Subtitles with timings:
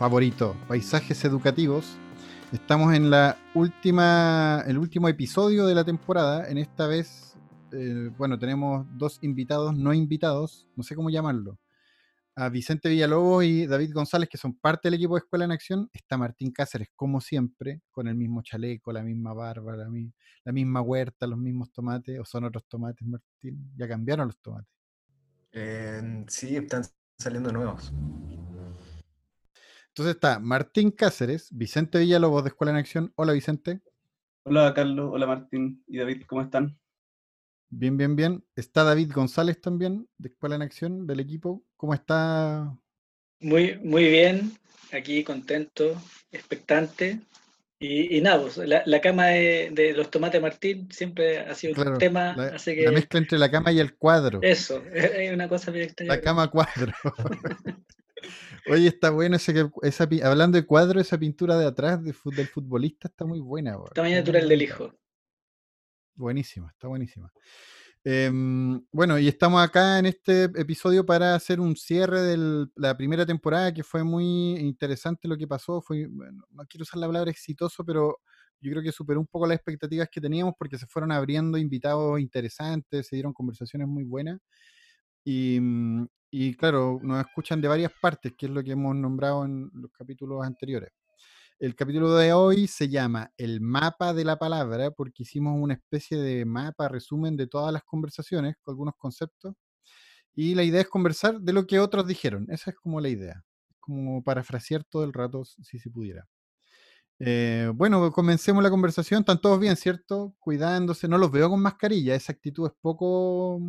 [0.00, 1.98] favorito, Paisajes Educativos.
[2.52, 6.48] Estamos en la última, el último episodio de la temporada.
[6.48, 7.36] En esta vez,
[7.70, 11.58] eh, bueno, tenemos dos invitados, no invitados, no sé cómo llamarlo.
[12.34, 15.90] A Vicente Villalobos y David González, que son parte del equipo de Escuela en Acción.
[15.92, 21.26] Está Martín Cáceres, como siempre, con el mismo chaleco, la misma barba, la, misma huerta,
[21.26, 22.18] los mismos tomates.
[22.18, 23.70] ¿O son otros tomates, Martín?
[23.76, 24.72] Ya cambiaron los tomates.
[25.52, 26.84] Eh, sí, están
[27.18, 27.92] saliendo nuevos.
[29.90, 33.12] Entonces está Martín Cáceres, Vicente Villalobos de Escuela en Acción.
[33.16, 33.80] Hola Vicente.
[34.44, 36.78] Hola Carlos, hola Martín y David, ¿cómo están?
[37.70, 38.44] Bien, bien, bien.
[38.54, 41.64] Está David González también de Escuela en Acción del equipo.
[41.76, 42.72] ¿Cómo está?
[43.40, 44.52] Muy, muy bien,
[44.92, 47.20] aquí contento, expectante.
[47.80, 52.36] Y, nada, pues, la, cama de, los tomates Martín siempre ha sido un tema.
[52.36, 54.38] La, la mezcla entre la cama y el cuadro.
[54.42, 56.14] Eso, es una cosa bien extraña.
[56.14, 56.92] La cama cuadro.
[58.68, 63.24] Oye, está bueno ese, esa, hablando de cuadro, esa pintura de atrás del futbolista está
[63.24, 63.76] muy buena.
[63.94, 64.94] Tamaño natural del hijo.
[66.14, 67.32] Buenísima, está buenísima.
[68.02, 73.26] Em, bueno, y estamos acá en este episodio para hacer un cierre de la primera
[73.26, 75.82] temporada, que fue muy interesante lo que pasó.
[75.82, 78.18] Fue, no quiero usar la palabra exitoso, pero
[78.60, 82.20] yo creo que superó un poco las expectativas que teníamos porque se fueron abriendo invitados
[82.20, 84.40] interesantes, se dieron conversaciones muy buenas.
[85.24, 89.44] Y, mm, y claro, nos escuchan de varias partes, que es lo que hemos nombrado
[89.44, 90.92] en los capítulos anteriores.
[91.58, 96.16] El capítulo de hoy se llama El mapa de la palabra, porque hicimos una especie
[96.18, 99.54] de mapa, resumen de todas las conversaciones, con algunos conceptos.
[100.34, 102.46] Y la idea es conversar de lo que otros dijeron.
[102.50, 103.44] Esa es como la idea.
[103.80, 106.26] Como parafrasear todo el rato, si se pudiera.
[107.18, 109.20] Eh, bueno, comencemos la conversación.
[109.20, 110.34] Están todos bien, ¿cierto?
[110.38, 111.08] Cuidándose.
[111.08, 112.14] No los veo con mascarilla.
[112.14, 113.60] Esa actitud es poco,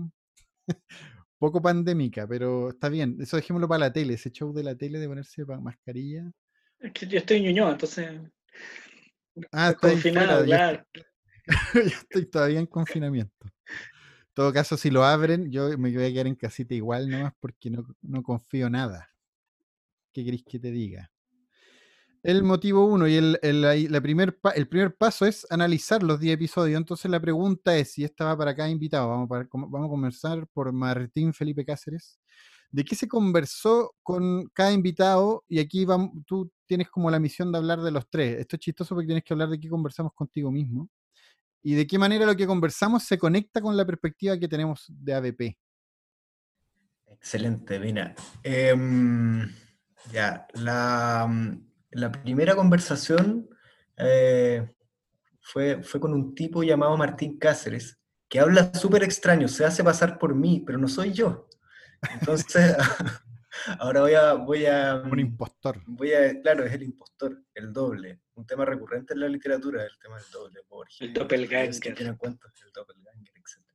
[1.42, 3.18] poco pandémica, pero está bien.
[3.20, 4.14] Eso dejémoslo para la tele.
[4.14, 6.32] Ese show de la tele de ponerse mascarilla
[6.80, 8.12] es que yo estoy ñoño, entonces.
[9.52, 10.86] Ah, confinado, claro.
[11.74, 13.48] Yo estoy todavía en confinamiento.
[13.48, 17.34] En todo caso, si lo abren, yo me voy a quedar en casita igual nomás
[17.40, 19.10] porque no, no confío nada.
[20.14, 21.12] ¿Qué queréis que te diga?
[22.24, 26.78] El motivo uno y el, la primer el primer paso es analizar los 10 episodios.
[26.78, 30.72] Entonces la pregunta es, si esta va para cada invitado, vamos, vamos a conversar por
[30.72, 32.20] Martín Felipe Cáceres.
[32.70, 35.44] ¿De qué se conversó con cada invitado?
[35.50, 38.40] Y aquí vamos, tú tienes como la misión de hablar de los tres.
[38.40, 40.90] Esto es chistoso porque tienes que hablar de qué conversamos contigo mismo
[41.64, 45.14] y de qué manera lo que conversamos se conecta con la perspectiva que tenemos de
[45.14, 45.58] ABP.
[47.08, 48.16] Excelente, mira.
[48.42, 49.52] Em,
[50.12, 51.30] ya, la,
[52.24, 53.50] primera conversación
[53.98, 54.74] eh,
[55.42, 60.18] fue, fue con un tipo llamado Martín Cáceres, que habla súper extraño, se hace pasar
[60.18, 61.48] por mí, pero no soy yo.
[62.20, 62.76] Entonces,
[63.80, 64.96] Ahora voy a, voy a...
[64.96, 65.82] Un impostor.
[65.86, 68.22] Voy a, claro, es el impostor, el doble.
[68.36, 70.60] Un tema recurrente en la literatura, el tema del doble.
[70.68, 71.94] Por el doppelganger.
[71.98, 73.66] el doppelganger, etc.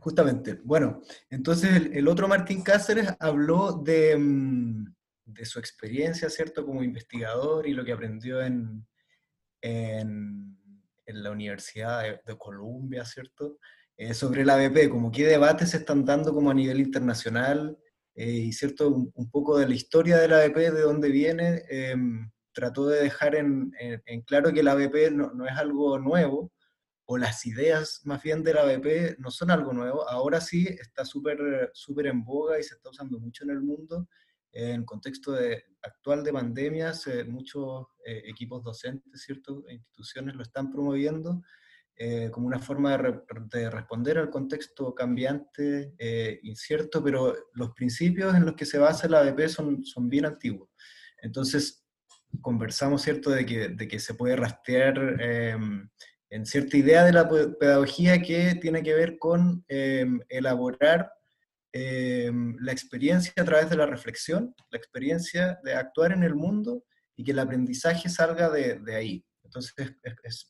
[0.00, 4.94] Justamente, bueno, entonces el, otro Martín Cáceres habló de, mm,
[5.28, 6.64] de, su experiencia, ¿cierto?
[6.64, 8.86] Como investigador y lo que aprendió en,
[9.60, 10.56] en,
[11.06, 13.58] la Universidad de, Columbia, ¿cierto?
[13.96, 17.78] Eh, sobre la ABP, como qué debates se están dando como a nivel internacional,
[18.14, 22.30] eh, y cierto, un, poco de la historia de la ABP, de dónde viene, em,
[22.52, 23.72] trató de dejar en,
[24.26, 26.52] claro que la ABP no, no, es algo nuevo,
[27.06, 31.06] o las ideas más bien de la ABP no son algo nuevo, ahora sí está
[31.06, 34.08] súper súper en boga y se está usando mucho en el mundo,
[34.52, 39.64] en contexto de, actual de pandemias, eh, muchos eh, equipos docentes, ¿cierto?
[39.68, 41.42] E instituciones lo están promoviendo,
[42.00, 48.44] eh, como una forma de, responder al contexto cambiante, eh, incierto, pero los principios en
[48.44, 50.70] los que se basa la ADP son, son bien antiguos.
[51.20, 51.84] Entonces,
[52.40, 55.88] conversamos, ¿cierto?, de que, de que se puede rastrear em,
[56.30, 61.10] en cierta idea de la pedagogía que tiene que ver con em, elaborar
[61.72, 66.84] em, la experiencia a través de la reflexión, la experiencia de actuar en el mundo
[67.16, 69.24] y que el aprendizaje salga de, ahí.
[69.42, 69.74] Entonces,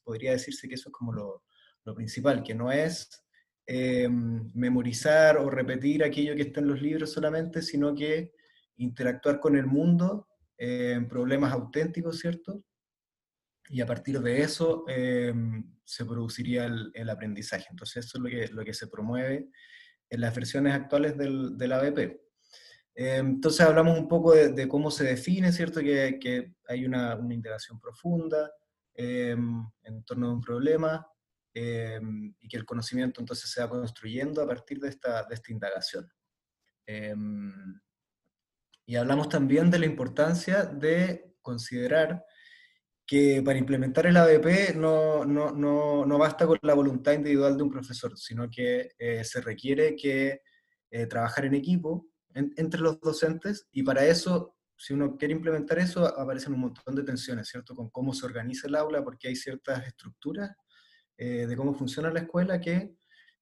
[0.04, 1.42] podría decirse que eso es como lo,
[1.94, 3.08] principal, que no es
[3.66, 8.32] em, memorizar o repetir aquello que está en los libros solamente, sino que
[8.76, 10.28] interactuar con el mundo
[10.58, 12.62] en problemas auténticos, ¿cierto?
[13.70, 14.84] Y a partir de eso
[15.84, 17.66] se produciría el, aprendizaje.
[17.70, 19.48] Entonces eso es lo que se promueve
[20.10, 22.20] en las versiones actuales del, del ABP.
[22.94, 25.80] entonces hablamos un poco de, cómo se define, ¿cierto?
[25.80, 28.50] Que, que hay una, una, integración profunda
[28.94, 31.06] en torno a un problema,
[31.60, 35.50] Em, y que el conocimiento entonces se va construyendo a partir de esta, de esta
[35.50, 36.08] indagación.
[36.86, 37.80] Em,
[38.86, 42.24] y hablamos también de la importancia de considerar
[43.08, 47.62] que para implementar el ABP no, no, no, no, basta con la voluntad individual de
[47.62, 50.42] un profesor, sino que eh, se requiere que
[50.90, 56.06] eh, trabajar en equipo entre los docentes y para eso, si uno quiere implementar eso,
[56.06, 57.74] aparecen un montón de tensiones, ¿cierto?
[57.74, 60.54] Con cómo se organiza el aula, porque hay ciertas estructuras
[61.16, 62.94] eh, de cómo funciona la escuela que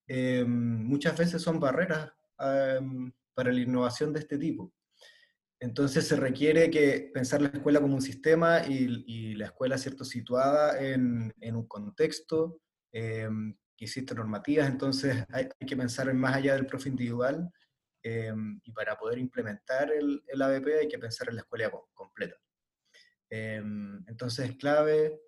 [0.06, 4.72] eh, muchas veces son barreras para la innovación de este tipo.
[5.58, 10.78] Entonces se requiere que pensar la escuela como un sistema y, la escuela, ¿cierto?, situada
[10.80, 12.60] en, un contexto,
[12.92, 17.50] em, que existe normativas, entonces hay, que pensar en más allá del profe individual
[18.02, 22.36] em, y para poder implementar el, el, ABP hay que pensar en la escuela completa.
[23.28, 25.20] entonces es clave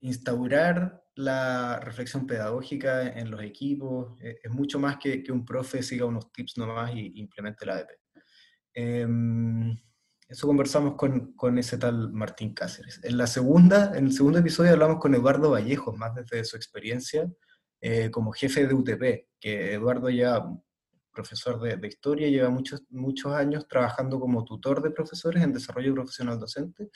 [0.00, 5.82] instaurar la reflexión pedagógica en los equipos eh, es mucho más que, que un profe
[5.82, 7.90] siga unos tips nomás y implemente la ADP.
[8.74, 9.76] Em,
[10.28, 13.00] eso conversamos con, con, ese tal Martín Cáceres.
[13.02, 17.30] En la segunda, en el segundo episodio hablamos con Eduardo Vallejos, más desde su experiencia
[17.80, 20.42] eh, como jefe de UTP, que Eduardo ya
[21.12, 25.92] profesor de, de, historia, lleva muchos, muchos años trabajando como tutor de profesores en desarrollo
[25.92, 26.88] profesional docente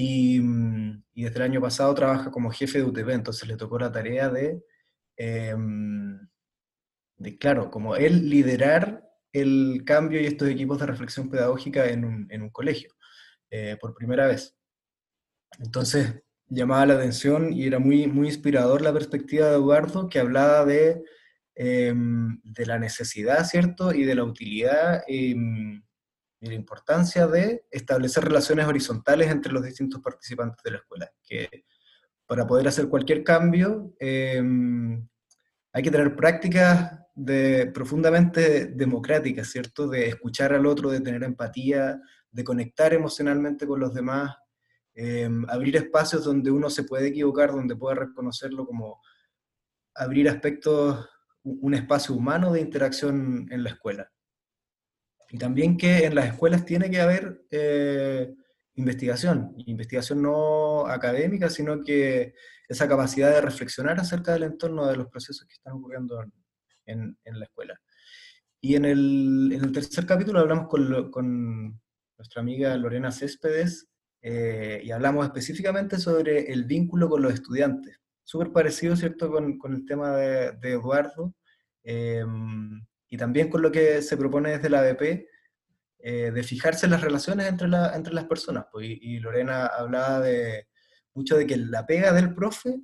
[0.00, 0.40] Y,
[1.12, 4.62] desde el año pasado trabaja como jefe de UTP, entonces le tocó la tarea de,
[5.16, 6.20] em,
[7.40, 9.02] claro, como él liderar
[9.32, 12.90] el cambio y estos equipos de reflexión pedagógica en un, colegio,
[13.50, 14.56] eh, por primera vez.
[15.58, 20.64] Entonces llamaba la atención y era muy, muy inspirador la perspectiva de Eduardo, que hablaba
[20.64, 21.02] de,
[21.56, 23.92] em, de la necesidad, ¿cierto?
[23.92, 25.02] Y de la utilidad
[26.40, 31.64] y la importancia de establecer relaciones horizontales entre los distintos participantes de la escuela, que
[32.26, 35.08] para poder hacer cualquier cambio em,
[35.72, 36.92] hay que tener prácticas
[37.74, 39.88] profundamente democráticas, ¿cierto?
[39.88, 42.00] De escuchar al otro, de tener empatía,
[42.30, 44.36] de conectar emocionalmente con los demás,
[44.94, 49.00] em, abrir espacios donde uno se puede equivocar, donde pueda reconocerlo como
[49.94, 51.08] abrir aspectos,
[51.42, 54.12] un espacio humano de interacción en la escuela.
[55.30, 58.34] Y también que en las escuelas tiene que haber eh,
[58.74, 62.34] investigación, investigación no académica, sino que
[62.68, 66.24] esa capacidad de reflexionar acerca del entorno de los procesos que están ocurriendo
[66.86, 67.78] en, la escuela.
[68.60, 71.80] Y en el, tercer capítulo hablamos con,
[72.16, 73.86] nuestra amiga Lorena Céspedes
[74.22, 78.00] eh, y hablamos específicamente sobre el vínculo con los estudiantes.
[78.24, 81.34] Súper parecido, ¿cierto?, con, con, el tema de, Eduardo.
[81.84, 82.24] Eh,
[83.08, 85.28] y también con lo que se propone desde la ABP,
[86.00, 88.66] eh, de fijarse en las relaciones entre, la, entre las personas.
[88.70, 90.68] Pues, y, Lorena hablaba de,
[91.14, 92.80] mucho de que la pega del profe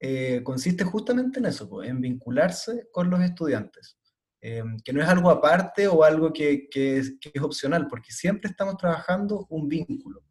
[0.00, 3.96] eh, consiste justamente en eso, pues, en vincularse con los estudiantes.
[4.40, 8.12] Eh, que no es algo aparte o algo que, que, es, que, es, opcional, porque
[8.12, 10.24] siempre estamos trabajando un vínculo.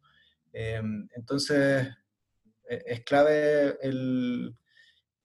[0.52, 1.88] entonces,
[2.68, 4.56] e, es clave el,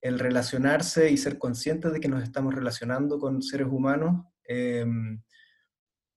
[0.03, 5.23] el relacionarse y ser conscientes de que nos estamos relacionando con seres humanos em,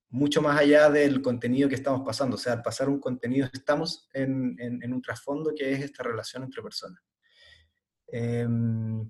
[0.08, 2.34] mucho más allá del contenido que estamos pasando.
[2.34, 6.62] O sea, al pasar un contenido estamos en, un trasfondo que es esta relación entre
[6.62, 7.00] personas.
[8.08, 9.08] Em,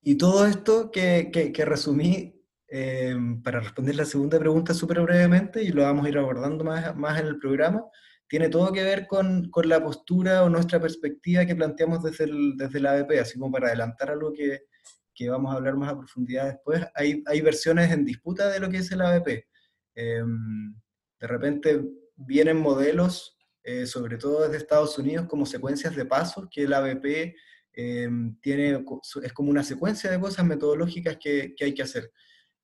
[0.00, 5.72] y todo esto que, que, resumí em, para responder la segunda pregunta súper brevemente, y
[5.72, 7.84] lo vamos a ir abordando más, más en el programa,
[8.30, 12.56] tiene todo que ver con, con, la postura o nuestra perspectiva que planteamos desde, el,
[12.56, 14.66] desde la ABP, así como para adelantar algo que,
[15.12, 16.80] que, vamos a hablar más a profundidad después.
[16.94, 19.48] Hay, hay versiones en disputa de lo que es el ABP.
[19.96, 20.72] Em,
[21.18, 21.82] de repente
[22.14, 27.34] vienen modelos, eh, sobre todo desde Estados Unidos, como secuencias de pasos que el ABP
[27.72, 28.84] em, tiene,
[29.24, 32.12] es como una secuencia de cosas metodológicas que, que hay que hacer.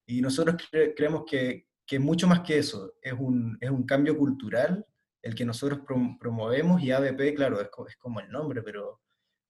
[0.07, 4.87] Y nosotros creemos que, que mucho más que eso, es un, es un cambio cultural
[5.27, 5.81] el que nosotros
[6.21, 9.01] promovemos y ABP, claro, es, es, como el nombre, pero,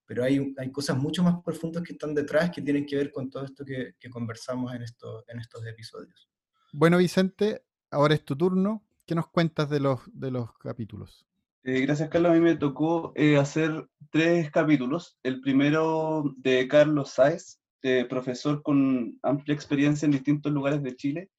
[0.07, 3.29] pero hay, hay cosas mucho más profundas que están detrás que tienen que ver con
[3.29, 6.31] todo esto que, que conversamos en, esto, en estos episodios.
[6.73, 8.87] Bueno, Vicente, ahora es tu turno.
[9.05, 11.27] ¿Qué nos cuentas de los, de los capítulos?
[11.63, 12.33] Eh, gracias, Carlos.
[12.33, 15.19] A mí me tocó eh, hacer tres capítulos.
[15.23, 17.61] El primero de Carlos Sáez,
[18.09, 21.31] profesor con amplia experiencia en distintos lugares de Chile.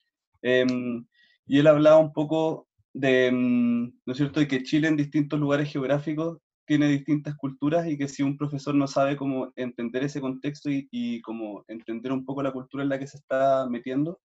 [0.42, 1.06] Em,
[1.46, 2.68] y él hablaba un poco
[2.98, 7.88] de, mm, ¿no es cierto?, de que Chile en distintos lugares geográficos tiene distintas culturas
[7.88, 12.26] y que si un profesor no sabe cómo entender ese contexto y, cómo entender un
[12.26, 14.20] poco la cultura en la que se está metiendo,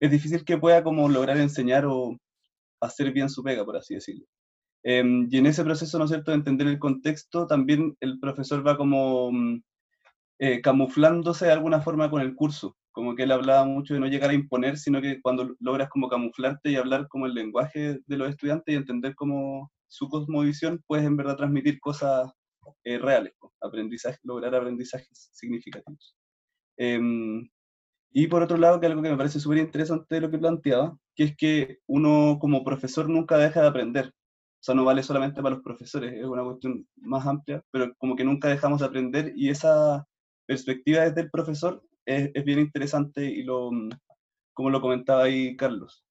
[0.00, 2.16] es difícil que pueda como lograr enseñar o
[2.80, 4.26] hacer bien su pega, por así decirlo.
[4.84, 8.66] Em, y en ese proceso, ¿no es cierto?, de entender el contexto, también el profesor
[8.66, 9.62] va como mm,
[10.40, 14.06] eh, camuflándose de alguna forma con el curso, como que él hablaba mucho de no
[14.06, 18.16] llegar a imponer, sino que cuando logras como camuflarte y hablar como el lenguaje de
[18.16, 22.32] los estudiantes y entender como su cosmovisión, puedes en verdad transmitir cosas
[22.84, 26.16] eh, reales, aprendizaje, lograr aprendizajes significativos.
[26.78, 27.46] Em,
[28.12, 30.96] y por otro lado, que algo que me parece súper interesante de lo que planteaba,
[31.14, 34.06] que es que uno como profesor nunca deja de aprender.
[34.08, 38.16] O sea, no vale solamente para los profesores, es una cuestión más amplia, pero como
[38.16, 40.06] que nunca dejamos de aprender y esa
[40.46, 43.70] perspectiva desde el profesor es, es bien interesante y lo,
[44.54, 46.04] como lo comentaba ahí Carlos.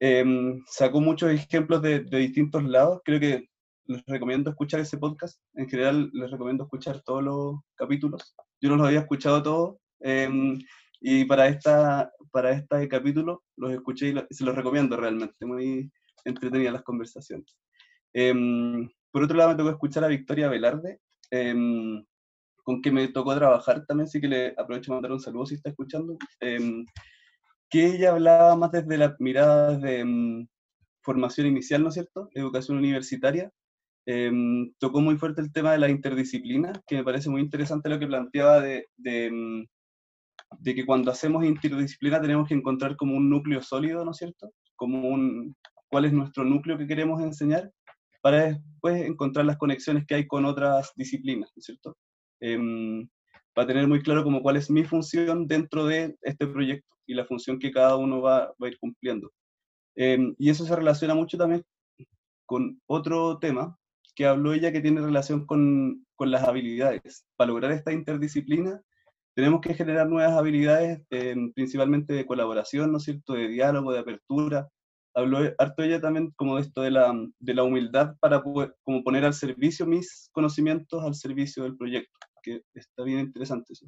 [0.00, 3.00] Em, sacó muchos ejemplos de, de, distintos lados.
[3.04, 3.48] Creo que
[3.86, 5.40] les recomiendo escuchar ese podcast.
[5.54, 8.34] En general, les recomiendo escuchar todos los capítulos.
[8.60, 9.76] Yo no los había escuchado todos.
[10.00, 10.28] Eh,
[11.00, 15.44] y para, esta, para este capítulo los escuché y, se los recomiendo realmente.
[15.44, 15.90] Muy
[16.24, 17.56] entretenidas las conversaciones.
[18.12, 18.32] Eh,
[19.10, 21.00] por otro lado, me tocó escuchar a Victoria Velarde,
[22.64, 25.54] con que me tocó trabajar también, sí que le aprovecho de mandar un saludo si
[25.54, 26.18] está escuchando
[27.74, 30.46] que ella hablaba más desde la mirada de mm,
[31.02, 32.28] formación inicial, ¿no es cierto?
[32.32, 33.50] Educación universitaria.
[34.06, 37.98] Em, tocó muy fuerte el tema de la interdisciplina, que me parece muy interesante lo
[37.98, 39.64] que planteaba de, de, mm,
[40.60, 44.52] de, que cuando hacemos interdisciplina tenemos que encontrar como un núcleo sólido, ¿no es cierto?
[44.76, 45.56] Como un,
[45.88, 47.72] cuál es nuestro núcleo que queremos enseñar,
[48.22, 51.96] para después encontrar las conexiones que hay con otras disciplinas, ¿no es cierto?
[52.40, 57.24] Para tener muy claro como cuál es mi función dentro de este proyecto y la
[57.24, 59.30] función que cada uno va, a ir cumpliendo.
[59.96, 61.64] Eh, y eso se relaciona mucho también
[62.46, 63.78] con otro tema
[64.14, 67.26] que habló ella que tiene relación con, con las habilidades.
[67.36, 68.80] Para lograr esta interdisciplina
[69.34, 73.98] tenemos que generar nuevas habilidades, eh, principalmente de colaboración, ¿no es cierto?, de diálogo, de
[73.98, 74.68] apertura.
[75.14, 79.02] Habló harto ella también como de esto de la, de la humildad para poder, como
[79.04, 83.86] poner al servicio mis conocimientos al servicio del proyecto, que está bien interesante eso.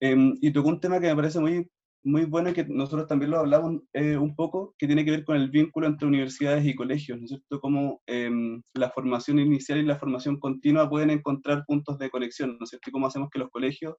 [0.00, 1.68] Eh, y tocó un tema que me parece muy
[2.04, 5.24] muy bueno y que nosotros también lo hablamos eh, un poco, que tiene que ver
[5.24, 7.60] con el vínculo entre universidades y colegios, ¿no es cierto?
[7.60, 8.30] Cómo eh,
[8.74, 12.90] la formación inicial y la formación continua pueden encontrar puntos de conexión, ¿no es cierto?
[12.90, 13.96] Y cómo hacemos que los colegios,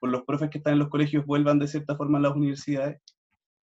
[0.00, 3.00] por los profes que están en los colegios, vuelvan de cierta forma a las universidades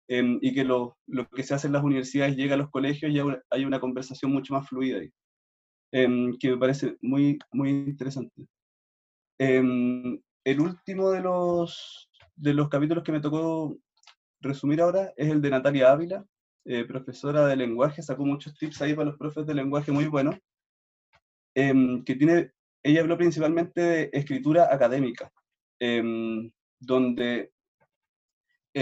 [0.08, 3.12] eh, y que lo, lo, que se hace en las universidades llega a los colegios
[3.12, 3.20] y
[3.50, 5.12] hay una, conversación mucho más fluida ahí,
[5.92, 8.48] em, que me parece muy, muy interesante.
[9.40, 13.78] Em, el último de los, de los capítulos que me tocó
[14.42, 16.26] resumir ahora es el de Natalia Ávila,
[16.66, 20.36] eh, profesora de lenguaje, sacó muchos tips ahí para los profes de lenguaje muy buenos,
[21.56, 21.74] eh,
[22.06, 22.52] que tiene,
[22.84, 25.32] ella habló principalmente de escritura académica,
[25.80, 26.04] eh,
[26.80, 27.52] donde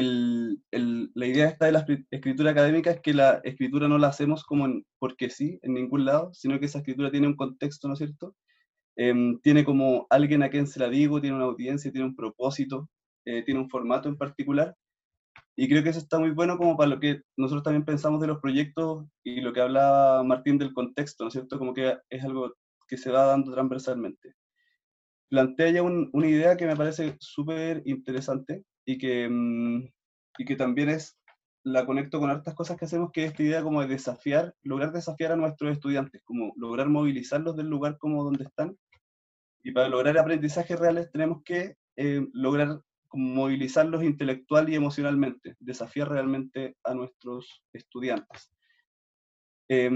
[0.02, 4.68] la idea esta de la escritura académica es que la escritura no la hacemos como
[4.98, 8.36] porque sí, en ningún lado, sino que esa escritura tiene un contexto, ¿no es cierto?
[8.96, 12.90] Em, tiene como alguien a quien se la digo, tiene una audiencia, tiene un propósito,
[13.26, 14.76] eh, tiene un formato en particular.
[15.56, 18.28] Y creo que eso está muy bueno como para lo que nosotros también pensamos de
[18.28, 21.60] los proyectos y lo que hablaba Martín del contexto, ¿no es cierto?
[21.60, 22.54] Como que es algo
[22.88, 24.34] que se va dando transversalmente.
[25.30, 29.88] Plantea ya un, una idea que me parece súper interesante y que, mmm,
[30.38, 31.18] y que también es,
[31.64, 34.92] la conecto con hartas cosas que hacemos, que es esta idea como de desafiar, lograr
[34.92, 38.78] desafiar a nuestros estudiantes, como lograr movilizarlos del lugar como donde están.
[39.64, 42.82] Y para lograr aprendizajes reales tenemos que eh, lograr
[43.14, 48.52] movilizarlos intelectual y emocionalmente, desafiar realmente a nuestros estudiantes.
[49.70, 49.90] Eh,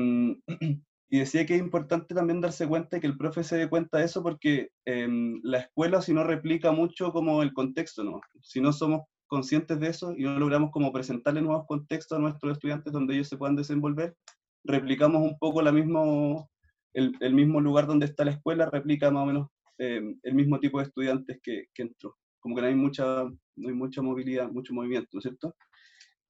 [1.10, 3.98] y decía que es importante también darse cuenta y que el profe se dé cuenta
[3.98, 5.08] de eso porque eh,
[5.44, 8.20] la escuela si no replica mucho como el contexto, ¿no?
[8.42, 12.54] Si no somos conscientes de eso y no logramos como presentarle nuevos contextos a nuestros
[12.54, 14.16] estudiantes donde ellos se puedan desenvolver,
[14.64, 16.50] replicamos un poco la mismo,
[16.94, 19.48] el, el mismo lugar donde está la escuela, replica más o menos
[19.78, 22.16] eh, el mismo tipo de estudiantes que, que entró
[22.48, 25.56] como que no hay mucha, no hay mucha movilidad, mucho movimiento, ¿no es cierto?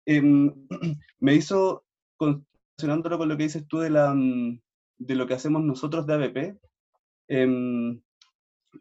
[0.06, 0.22] Eh,
[1.20, 1.84] me hizo,
[2.20, 4.16] relacionándolo con lo que dices tú de, la,
[4.98, 6.60] de lo que hacemos nosotros de ABP,
[7.30, 8.00] eh,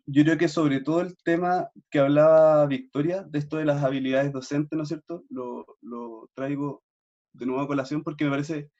[0.06, 4.32] yo creo que sobre todo el tema que hablaba Victoria, de esto de las habilidades
[4.32, 5.24] docentes, ¿no es cierto?
[5.30, 6.82] Lo, lo traigo
[7.32, 8.70] de nuevo a colación porque me parece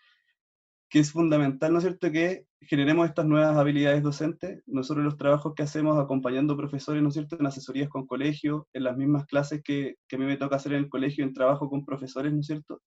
[0.88, 4.62] que es fundamental, ¿no es cierto?, que generemos estas nuevas habilidades docentes.
[4.66, 8.84] Nosotros los trabajos que hacemos acompañando profesores, ¿no es cierto?, en asesorías con colegios, en
[8.84, 11.68] las mismas clases que, que, a mí me toca hacer en el colegio, en trabajo
[11.68, 12.80] con profesores, ¿no es cierto?,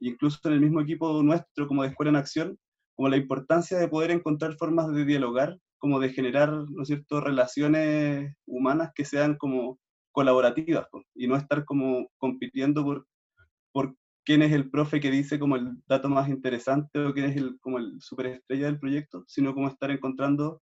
[0.00, 2.58] incluso en el mismo equipo nuestro como de Escuela en Acción,
[2.98, 7.20] como la importancia de poder encontrar formas de dialogar, como de generar, ¿no es cierto?,
[7.20, 9.78] relaciones humanas que sean como
[10.10, 13.06] colaborativas y no estar como compitiendo por,
[13.70, 17.36] por quién es el profe que dice como el dato más interesante o quién es
[17.36, 20.60] el, como el superestrella del proyecto, sino como estar encontrando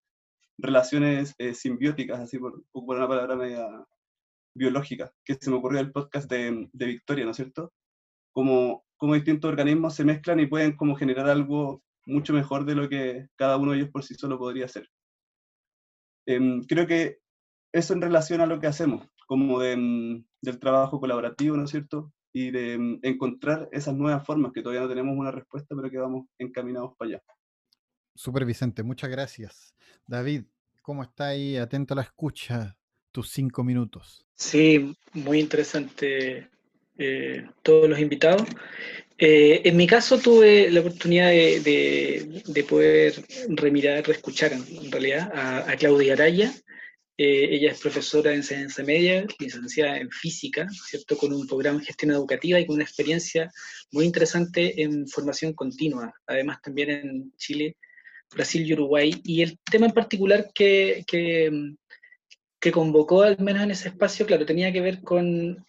[0.58, 3.66] relaciones eh, simbióticas, así por, por una palabra media
[4.54, 7.72] biológica, que se me ocurrió el podcast de, de Victoria, ¿no es cierto?
[8.34, 12.88] Como, como distintos organismos se mezclan y pueden como generar algo mucho mejor de lo
[12.88, 14.88] que cada uno de ellos por sí solo podría hacer.
[16.26, 17.18] Em, creo que
[17.72, 21.70] eso en relación a lo que hacemos, como de, em, del trabajo colaborativo, ¿no es
[21.70, 22.12] cierto?
[22.32, 25.98] Y de em, encontrar esas nuevas formas que todavía no tenemos una respuesta, pero que
[25.98, 27.22] vamos encaminados para allá.
[28.14, 29.74] Super Vicente, muchas gracias.
[30.06, 30.44] David,
[30.80, 31.56] ¿cómo está ahí?
[31.56, 32.76] Atento a la escucha,
[33.12, 34.26] tus cinco minutos.
[34.34, 36.50] Sí, muy interesante
[36.98, 38.46] eh, todos los invitados.
[39.18, 43.14] Eh, en mi caso tuve la oportunidad de, de, poder
[43.48, 46.52] remirar, reescuchar en realidad a, Claudia Araya.
[47.18, 51.16] Eh, ella es profesora de enseñanza media, licenciada en física, ¿cierto?
[51.16, 53.50] con un programa en gestión educativa y con una experiencia
[53.90, 57.76] muy interesante en formación continua, además también en Chile,
[58.34, 59.18] Brasil y Uruguay.
[59.24, 61.76] Y el tema en particular que, que,
[62.70, 65.64] convocó, al menos en ese espacio, claro, tenía que ver con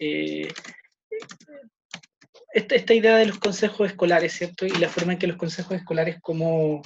[2.53, 4.65] esta, idea de los consejos escolares, ¿cierto?
[4.65, 6.81] Y la forma en que los consejos escolares como,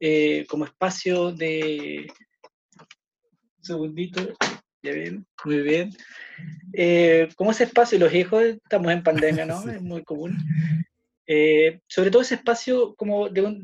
[0.00, 2.06] eh, como espacio de...
[3.58, 4.20] Un segundito,
[4.82, 5.90] ya bien, muy bien.
[6.72, 9.62] Eh, como ese espacio, los hijos, estamos en pandemia, ¿no?
[9.70, 10.36] Es muy común.
[11.26, 13.62] Eh, sobre todo ese espacio como de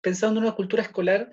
[0.00, 1.32] pensando en una cultura escolar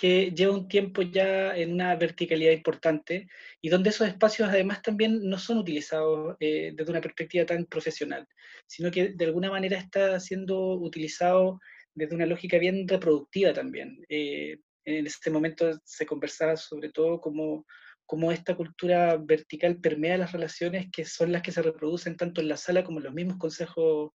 [0.00, 3.28] que lleva un tiempo ya en una verticalidad importante
[3.60, 8.26] y donde esos espacios además también no son utilizados eh, desde una perspectiva tan profesional,
[8.66, 11.60] sino que de alguna manera está siendo utilizado
[11.94, 14.02] desde una lógica bien reproductiva también.
[14.08, 17.66] Eh, en este momento se conversaba sobre todo cómo,
[18.06, 22.48] cómo esta cultura vertical permea las relaciones que son las que se reproducen tanto en
[22.48, 24.12] la sala como en los mismos consejos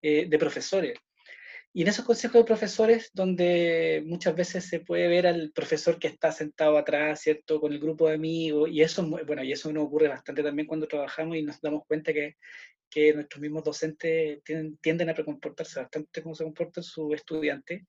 [0.00, 0.96] eh, de profesores.
[1.76, 6.06] Y en esos consejos de profesores, donde muchas veces se puede ver al profesor que
[6.06, 7.60] está sentado atrás, ¿cierto?
[7.60, 10.86] Con el grupo de amigos, y eso, bueno, y eso nos ocurre bastante también cuando
[10.86, 12.36] trabajamos y nos damos cuenta que,
[12.88, 17.82] que nuestros mismos docentes tienden, tienden a comportarse bastante como se comportan sus estudiantes.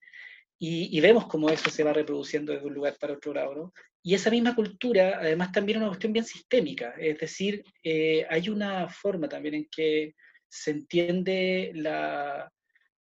[0.58, 3.72] Y, y, vemos cómo eso se va reproduciendo desde un lugar para otro lado, ¿no?
[4.02, 8.48] Y esa misma cultura, además, también es una cuestión bien sistémica, es decir, eh, hay
[8.48, 10.14] una forma también en que
[10.48, 12.50] se entiende la,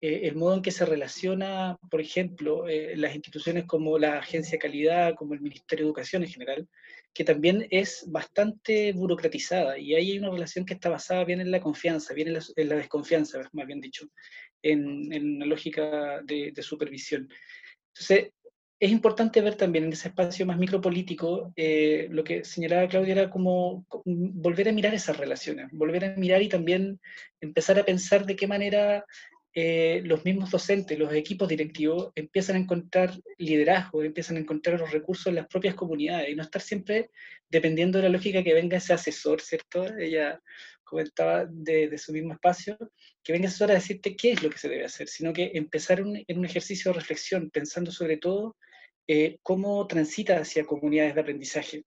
[0.00, 4.52] eh, el modo en que se relaciona, por ejemplo, eh, las instituciones como la Agencia
[4.52, 6.68] de Calidad, como el Ministerio de Educación en general,
[7.12, 11.50] que también es bastante burocratizada y ahí hay una relación que está basada bien en
[11.50, 14.08] la confianza, bien en la, desconfianza, más bien dicho,
[14.62, 17.28] en, en una lógica de, de, supervisión.
[17.88, 18.32] Entonces,
[18.80, 23.30] es importante ver también en ese espacio más micropolítico, eh, lo que señalaba Claudia era
[23.30, 27.00] como volver a mirar esas relaciones, volver a mirar y también
[27.40, 29.04] empezar a pensar de qué manera
[29.54, 34.90] eh, los mismos docentes, los equipos directivos empiezan a encontrar liderazgo, empiezan a encontrar los
[34.90, 37.10] recursos en las propias comunidades y no estar siempre
[37.48, 39.86] dependiendo de la lógica que venga ese asesor, ¿cierto?
[39.98, 40.40] Ella
[40.84, 42.76] comentaba de, su mismo espacio,
[43.22, 46.00] que venga asesor a decirte qué es lo que se debe hacer, sino que empezar
[46.00, 48.56] en un ejercicio de reflexión, pensando sobre todo
[49.06, 51.84] eh, cómo transita hacia comunidades de aprendizaje.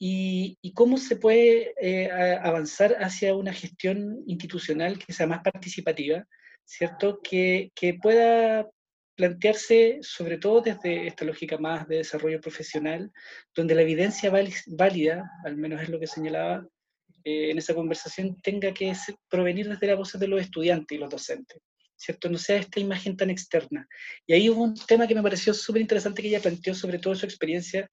[0.00, 6.24] Y, cómo se puede eh, avanzar hacia una gestión institucional que sea más participativa,
[6.68, 7.20] ¿cierto?
[7.22, 8.68] Que, que pueda
[9.16, 13.10] plantearse, sobre todo desde esta lógica más de desarrollo profesional,
[13.54, 16.68] donde la evidencia válida, al menos es lo que señalaba
[17.24, 18.92] eh, en esa conversación, tenga que
[19.28, 21.58] provenir desde la voz de los estudiantes y los docentes,
[21.96, 22.28] ¿cierto?
[22.28, 23.88] No sea esta imagen tan externa.
[24.26, 27.14] Y ahí hubo un tema que me pareció súper interesante que ella planteó, sobre todo
[27.14, 27.90] su experiencia,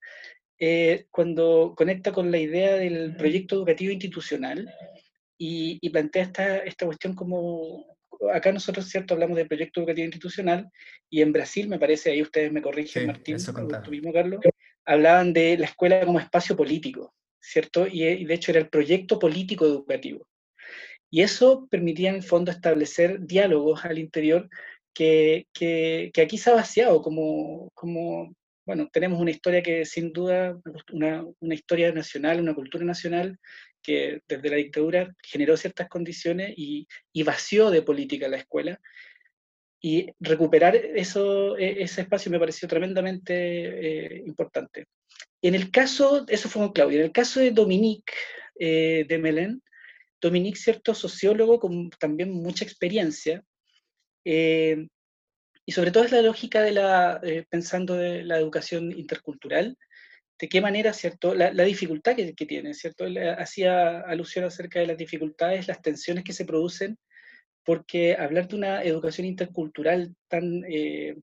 [0.60, 4.70] eh, cuando conecta con la idea del proyecto educativo institucional
[5.38, 7.95] y, y plantea esta, esta cuestión como
[8.34, 9.14] acá nosotros, ¿cierto?
[9.14, 10.70] Hablamos de proyecto educativo institucional
[11.10, 13.38] y en Brasil, me parece, ahí ustedes me corrigen, Martín,
[13.84, 14.42] tú mismo, Carlos,
[14.86, 17.88] hablaban de la escuela como espacio político, ¿cierto?
[17.88, 20.28] Y, de hecho era el proyecto político educativo.
[21.10, 24.50] Y eso permitía en el fondo establecer diálogos al interior
[24.94, 28.34] que, que, que aquí se ha vaciado como, como
[28.66, 30.60] bueno, tenemos una historia que sin duda,
[30.92, 33.38] una, una, historia nacional, una cultura nacional,
[33.86, 36.88] que desde la dictadura generó ciertas condiciones y,
[37.24, 38.80] vació de política la escuela.
[39.82, 44.88] Y recuperar eso, e, ese espacio me pareció tremendamente eh, importante.
[45.42, 48.14] En el caso, eso fue con Claudia, en el caso de Dominique
[48.60, 49.62] eh, de Melén,
[50.22, 53.44] Dominique, cierto sociólogo con también mucha experiencia,
[54.26, 54.88] Eh,
[55.68, 59.78] y sobre todo es la lógica de la, eh, pensando de la educación intercultural,
[60.40, 61.34] de qué manera, ¿cierto?
[61.34, 63.06] La, dificultad que, tiene, ¿cierto?
[63.38, 66.98] hacía alusión acerca de las dificultades, las tensiones que se producen,
[67.64, 71.16] porque hablar de una educación intercultural tan, eh,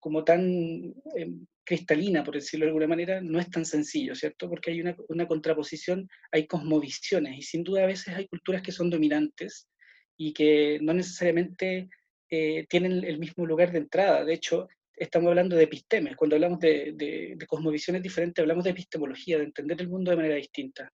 [0.00, 4.48] como tan em, cristalina, por decirlo de alguna manera, no es tan sencillo, ¿cierto?
[4.48, 8.72] Porque hay una, una contraposición, hay cosmovisiones, y sin duda a veces hay culturas que
[8.72, 9.68] son dominantes
[10.16, 11.88] y que no necesariamente
[12.30, 14.24] eh, tienen el mismo lugar de entrada.
[14.24, 16.16] De hecho, estamos hablando de epistemes.
[16.16, 20.36] Cuando hablamos de, de, cosmovisiones diferentes, hablamos de epistemología, de entender el mundo de manera
[20.36, 20.90] distinta.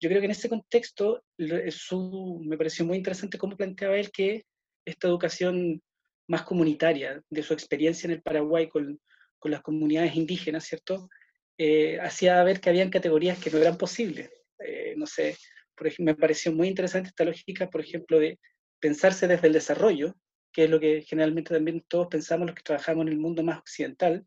[0.00, 1.22] Yo creo que en ese contexto
[1.70, 4.44] su, me pareció muy interesante cómo planteaba él que
[4.84, 5.80] esta educación
[6.28, 9.00] más comunitaria, de su experiencia en el Paraguay con,
[9.38, 11.08] con las comunidades indígenas, ¿cierto?
[11.56, 14.30] Eh, hacía ver que habían categorías que no eran posibles.
[14.58, 15.36] Eh, no sé,
[15.74, 18.38] por ejemplo, me pareció muy interesante esta lógica, por ejemplo, de
[18.80, 20.14] pensarse desde el desarrollo,
[20.52, 23.58] que es lo que generalmente también todos pensamos los que trabajamos en el mundo más
[23.58, 24.26] occidental,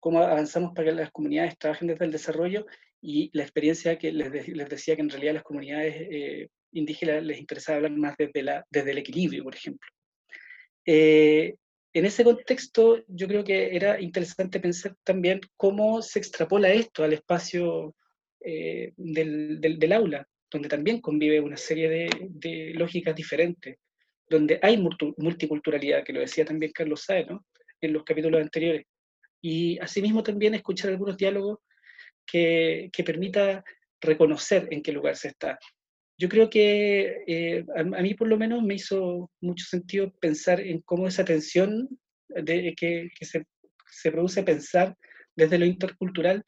[0.00, 2.66] cómo avanzamos para que las comunidades trabajen desde el desarrollo
[3.00, 4.30] y la experiencia que les,
[4.68, 8.90] decía que en realidad las comunidades eh, indígenas les interesaba hablar más desde, la, desde
[8.90, 9.88] el equilibrio, por ejemplo.
[10.84, 11.54] Eh,
[11.92, 17.12] en ese contexto, yo creo que era interesante pensar también cómo se extrapola esto al
[17.12, 17.94] espacio
[18.40, 23.76] eh, del, del, aula, donde también convive una serie de, de lógicas diferentes
[24.28, 24.78] donde hay
[25.16, 27.26] multiculturalidad, que lo decía también Carlos Saez,
[27.80, 28.86] en los capítulos anteriores.
[29.42, 31.58] Y asimismo también escuchar algunos diálogos
[32.26, 33.64] que, que permita
[34.00, 35.58] reconocer en qué lugar se está.
[36.18, 40.80] Yo creo que eh, a, mí por lo menos me hizo mucho sentido pensar en
[40.82, 41.88] cómo esa tensión
[42.28, 43.44] de, que, que se,
[43.90, 44.96] se produce pensar
[45.34, 46.44] desde lo intercultural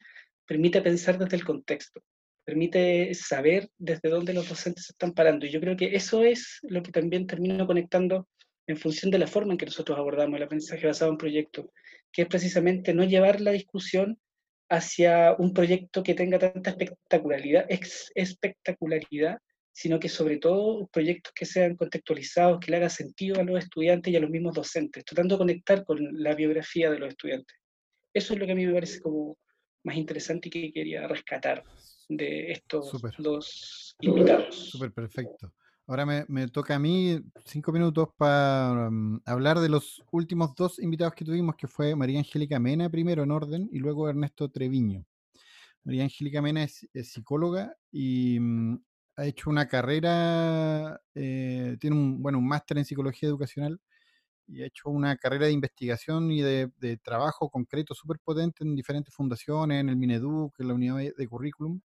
[0.47, 2.01] permite pensar desde el contexto
[2.45, 5.45] permite saber desde dónde los docentes se están parando.
[5.45, 8.27] Y yo creo que eso es lo que también termino conectando
[8.67, 11.65] en función de la forma en que nosotros abordamos el aprendizaje basado en proyectos,
[12.11, 14.19] que es precisamente no llevar la discusión
[14.69, 17.65] hacia un proyecto que tenga tanta espectacularidad,
[18.15, 19.37] espectacularidad,
[19.71, 24.11] sino que sobre todo proyectos que sean contextualizados, que le haga sentido a los estudiantes
[24.11, 27.57] y a los mismos docentes, tratando de conectar con la biografía de los estudiantes.
[28.13, 29.37] Eso es lo que a mí me parece como
[29.83, 31.63] más interesante y que quería rescatar
[32.09, 34.55] de estos dos invitados.
[34.55, 35.53] Súper perfecto.
[35.87, 41.13] Ahora me, toca a mí cinco minutos para mm, hablar de los últimos dos invitados
[41.13, 45.05] que tuvimos, que fue María Angélica Mena primero en orden y luego Ernesto Treviño.
[45.83, 48.79] María Angélica Mena es, psicóloga y mm,
[49.17, 53.79] ha hecho una carrera, eh, tiene un, bueno, un máster en psicología educacional
[54.47, 56.71] y ha hecho una carrera de investigación y de,
[57.03, 61.79] trabajo concreto súper potente en diferentes fundaciones, en el Mineduc, en la unidad de currículum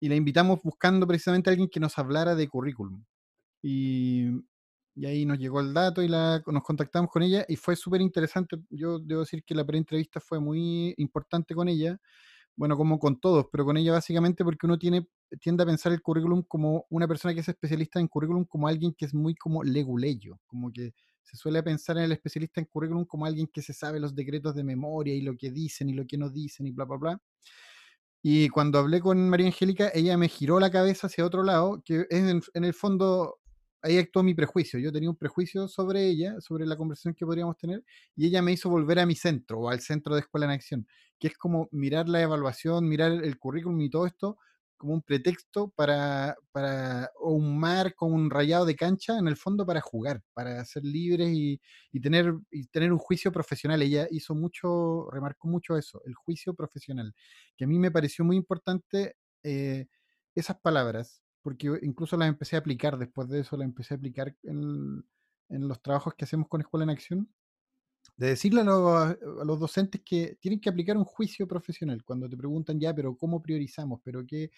[0.00, 3.04] y la invitamos buscando precisamente a alguien que nos hablara de currículum.
[3.62, 4.28] Y,
[4.96, 8.00] y ahí nos llegó el dato y la, nos contactamos con ella y fue súper
[8.00, 8.56] interesante.
[8.70, 11.98] Yo debo decir que la pre-entrevista fue muy importante con ella,
[12.56, 15.08] bueno, como con todos, pero con ella básicamente porque uno tiene,
[15.40, 18.94] tiende a pensar el currículum como una persona que es especialista en currículum como alguien
[18.94, 23.04] que es muy como leguleyo, como que se suele pensar en el especialista en currículum
[23.06, 26.06] como alguien que se sabe los decretos de memoria y lo que dicen y lo
[26.06, 27.22] que no dicen y bla, bla, bla.
[28.26, 32.06] Y cuando hablé con María Angélica, ella me giró la cabeza hacia otro lado, que
[32.08, 33.38] es en, el fondo,
[33.82, 34.80] ahí actuó mi prejuicio.
[34.80, 37.84] Yo tenía un prejuicio sobre ella, sobre la conversación que podríamos tener,
[38.16, 40.86] y ella me hizo volver a mi centro o al centro de Escuela en Acción,
[41.18, 44.38] que es como mirar la evaluación, mirar el currículum y todo esto
[44.76, 49.36] como un pretexto para, para, o un mar con un rayado de cancha, en el
[49.36, 51.60] fondo para jugar, para ser libres y,
[51.92, 53.82] y, tener, y tener un juicio profesional.
[53.82, 57.14] Ella hizo mucho, remarcó mucho eso, el juicio profesional,
[57.56, 59.86] que a mí me pareció muy importante eh,
[60.34, 64.36] esas palabras, porque incluso las empecé a aplicar, después de eso las empecé a aplicar
[64.42, 65.04] en,
[65.48, 67.28] en los trabajos que hacemos con Escuela en Acción
[68.16, 68.64] de decirle a
[69.44, 73.42] los, docentes que tienen que aplicar un juicio profesional cuando te preguntan ya, pero ¿cómo
[73.42, 74.00] priorizamos?
[74.04, 74.50] Pero que,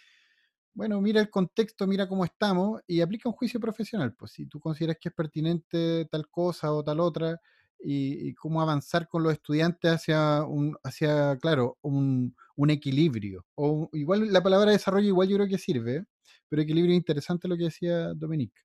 [0.75, 4.15] bueno, mira el contexto, mira cómo estamos y aplica un juicio profesional.
[4.15, 7.41] Pues si tú consideras que es pertinente tal cosa o tal otra
[7.79, 12.35] y, cómo avanzar con los estudiantes hacia, un, hacia claro, un,
[12.69, 13.47] equilibrio.
[13.55, 16.05] O igual la palabra desarrollo igual yo creo que sirve,
[16.49, 18.61] pero equilibrio es interesante lo que decía Dominique.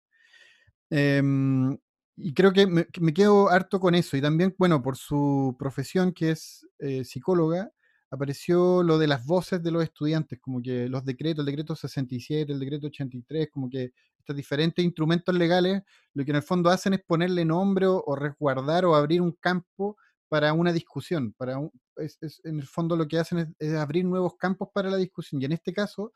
[0.90, 1.78] Em,
[2.16, 4.18] y creo que me, quedo harto con eso.
[4.18, 7.72] Y también, bueno, por su profesión, que es eh, psicóloga,
[8.12, 12.52] apareció lo de las voces de los estudiantes, como que los decretos, el decreto 67,
[12.52, 15.82] el decreto 83, como que estos diferentes instrumentos legales,
[16.14, 19.98] lo que en el fondo hacen es ponerle nombre o, resguardar o abrir un campo
[20.28, 21.34] para una discusión.
[21.38, 21.58] Para
[21.96, 25.42] es, en el fondo lo que hacen es, abrir nuevos campos para la discusión.
[25.42, 26.12] Y en este caso,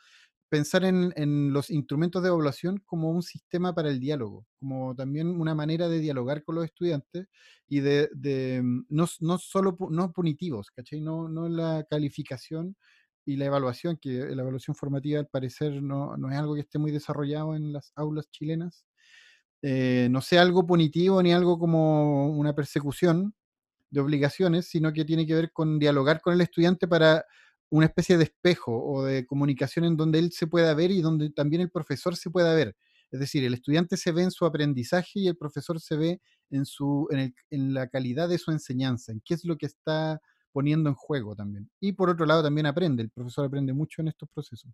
[0.56, 5.28] pensar en, en, los instrumentos de evaluación como un sistema para el diálogo, como también
[5.28, 7.28] una manera de dialogar con los estudiantes
[7.68, 11.02] y de, de mm, no, no, solo no punitivos, ¿cachai?
[11.02, 12.78] No, no la calificación
[13.26, 16.80] y la evaluación, que la evaluación formativa al parecer no, no es algo que esté
[16.80, 18.86] muy desarrollado en las aulas chilenas,
[19.62, 23.36] eh, no sea algo punitivo ni algo como una persecución
[23.90, 27.26] de obligaciones, sino que tiene que ver con dialogar con el estudiante para
[27.78, 31.30] una especie de espejo o de comunicación en donde él se pueda ver y donde
[31.30, 32.76] también el profesor se pueda ver.
[33.12, 36.66] Es decir, el estudiante se ve en su aprendizaje y el profesor se ve en,
[36.66, 40.22] su, en, el, en la calidad de su enseñanza, en qué es lo que está
[40.52, 41.70] poniendo en juego también.
[41.80, 44.72] Y por otro lado también aprende, el profesor aprende mucho en estos procesos.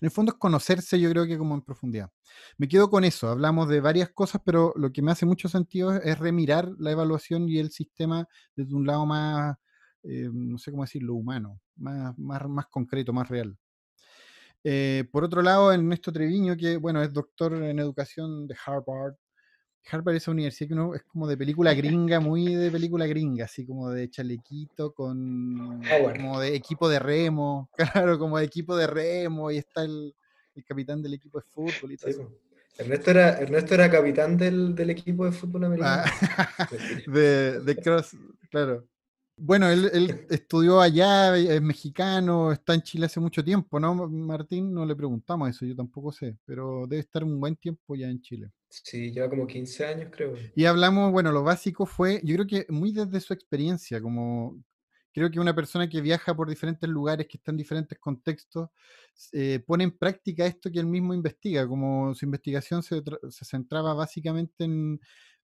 [0.00, 2.10] En el fondo es conocerse, yo creo que como en profundidad.
[2.56, 5.92] Me quedo con eso, hablamos de varias cosas, pero lo que me hace mucho sentido
[5.94, 9.56] es remirar la evaluación y el sistema desde un lado más,
[10.02, 13.56] eh, no sé cómo decirlo, humano, más, más, más concreto, más real.
[14.64, 19.14] Eh, por otro lado, Ernesto Treviño, que bueno, es doctor en educación de Harvard,
[19.90, 23.44] Harvard es una universidad que uno es como de película gringa, muy de película gringa,
[23.44, 25.80] así como de chalequito con
[26.16, 30.14] como de equipo de remo, claro, como de equipo de remo, y está el,
[30.54, 32.32] el capitán del equipo de fútbol y todo eso.
[32.76, 36.04] Ernesto era, Ernesto era capitán del, del equipo de fútbol americano.
[36.36, 36.68] Ah,
[37.06, 38.16] de, de Cross,
[38.50, 38.86] claro.
[39.40, 44.74] Bueno, él, él, estudió allá, es mexicano, está en Chile hace mucho tiempo, ¿no, Martín?
[44.74, 48.20] No le preguntamos eso, yo tampoco sé, pero debe estar un buen tiempo ya en
[48.20, 48.50] Chile.
[48.68, 50.34] Sí, lleva como 15 años, creo.
[50.54, 54.60] Y hablamos, bueno, lo básico fue, yo creo que muy desde su experiencia, como
[55.12, 58.68] creo que una persona que viaja por diferentes lugares, que está en diferentes contextos,
[59.32, 63.94] eh, pone en práctica esto que él mismo investiga, como su investigación se, se centraba
[63.94, 65.00] básicamente en,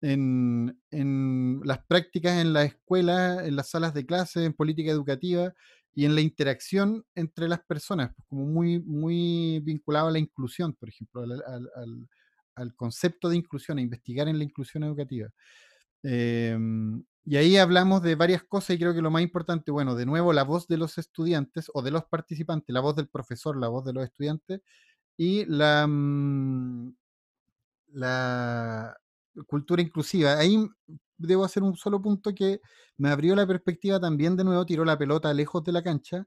[0.02, 5.54] en, en, las prácticas en la escuela, en las salas de clase, en política educativa
[5.94, 10.74] y en la interacción entre las personas, pues, como muy, muy vinculado a la inclusión,
[10.74, 12.08] por ejemplo, al, al, al
[12.54, 15.28] al concepto de inclusión, a investigar en la inclusión educativa.
[16.02, 16.56] Eh,
[17.24, 20.32] y ahí hablamos de varias cosas y creo que lo más importante, bueno, de nuevo,
[20.32, 23.84] la voz de los estudiantes o de los participantes, la voz del profesor, la voz
[23.84, 24.60] de los estudiantes
[25.16, 26.94] y la, mm,
[27.92, 28.96] la
[29.46, 30.38] cultura inclusiva.
[30.38, 30.58] Ahí
[31.16, 32.60] debo hacer un solo punto que
[32.96, 36.26] me abrió la perspectiva también, de nuevo, tiró la pelota lejos de la cancha,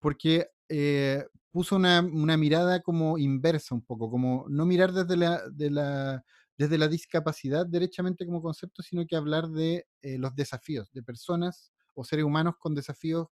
[0.00, 5.42] porque eh, puso una, una, mirada como inversa un poco, como no mirar desde la,
[5.50, 6.24] de la,
[6.56, 11.72] desde la discapacidad derechamente como concepto, sino que hablar de eh, los desafíos, de personas
[11.94, 13.28] o seres humanos con desafíos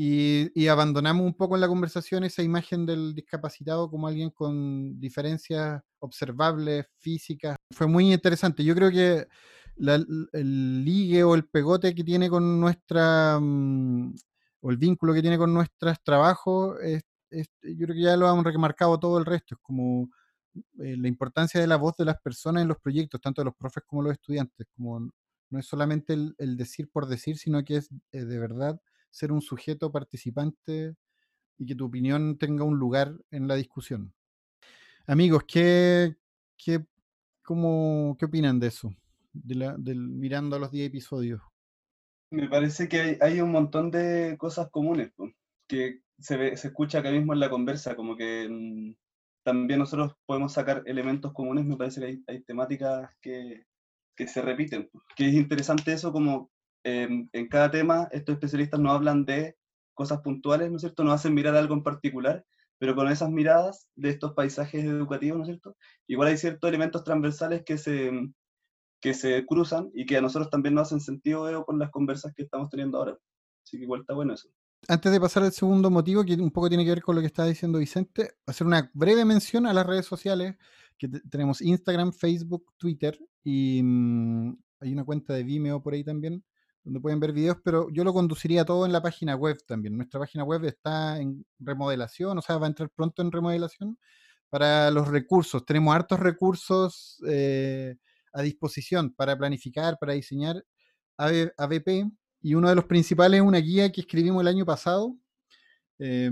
[0.00, 5.00] y, y, abandonamos un poco en la conversación esa imagen del discapacitado como alguien con
[5.00, 7.56] diferencias observables, físicas.
[7.74, 8.62] Fue muy interesante.
[8.62, 9.26] Yo creo que
[9.74, 9.96] la,
[10.32, 14.14] el ligue o el pegote que tiene con nuestra, um,
[14.60, 17.02] o el vínculo que tiene con nuestros trabajos es,
[17.62, 20.10] yo creo que ya lo han remarcado todo el resto, es como
[20.78, 23.56] eh, la importancia de la voz de las personas en los proyectos, tanto de los
[23.56, 25.10] profes como los estudiantes, como
[25.50, 29.32] no es solamente el, el decir por decir, sino que es eh, de verdad ser
[29.32, 30.94] un sujeto participante
[31.58, 34.12] y que tu opinión tenga un lugar en la discusión.
[35.06, 36.16] Amigos, ¿qué,
[36.56, 36.84] qué,
[37.42, 38.94] cómo, qué opinan de eso?
[39.32, 41.40] Del, mirando a los 10 episodios.
[42.30, 45.12] Me parece que hay, un montón de cosas comunes,
[45.66, 48.92] que se, ve, se escucha acá mismo en la conversa, como que mmm,
[49.42, 53.64] también nosotros podemos sacar elementos comunes, me parece que hay, hay temáticas que,
[54.14, 56.50] que, se repiten, que es interesante eso como
[56.88, 59.56] eh, en cada tema estos especialistas no hablan de
[59.94, 61.04] cosas puntuales, ¿no es cierto?
[61.04, 62.44] No hacen mirar algo en particular,
[62.78, 65.76] pero con esas miradas de estos paisajes educativos, ¿no es cierto?
[66.06, 68.12] Igual hay ciertos elementos transversales que se,
[69.00, 72.32] que se cruzan y que a nosotros también nos hacen sentido veo, con las conversas
[72.34, 73.18] que estamos teniendo ahora.
[73.64, 74.48] Así que igual está bueno eso
[74.86, 77.26] antes de pasar al segundo motivo, que un poco tiene que ver con lo que
[77.26, 80.56] estaba diciendo Vicente, hacer una breve mención a las redes sociales,
[80.96, 86.44] que tenemos Instagram, Facebook, Twitter, y mmm, hay una cuenta de Vimeo por ahí también,
[86.88, 89.94] donde pueden ver videos, pero yo lo conduciría todo en la página web también.
[89.94, 93.98] Nuestra página web está en remodelación, o sea, va a entrar pronto en remodelación
[94.48, 95.66] para los recursos.
[95.66, 97.96] Tenemos hartos recursos eh,
[98.32, 100.64] a disposición para planificar, para diseñar
[101.18, 105.14] ABP, y uno de los principales es una guía que escribimos el año pasado,
[105.98, 106.30] eh,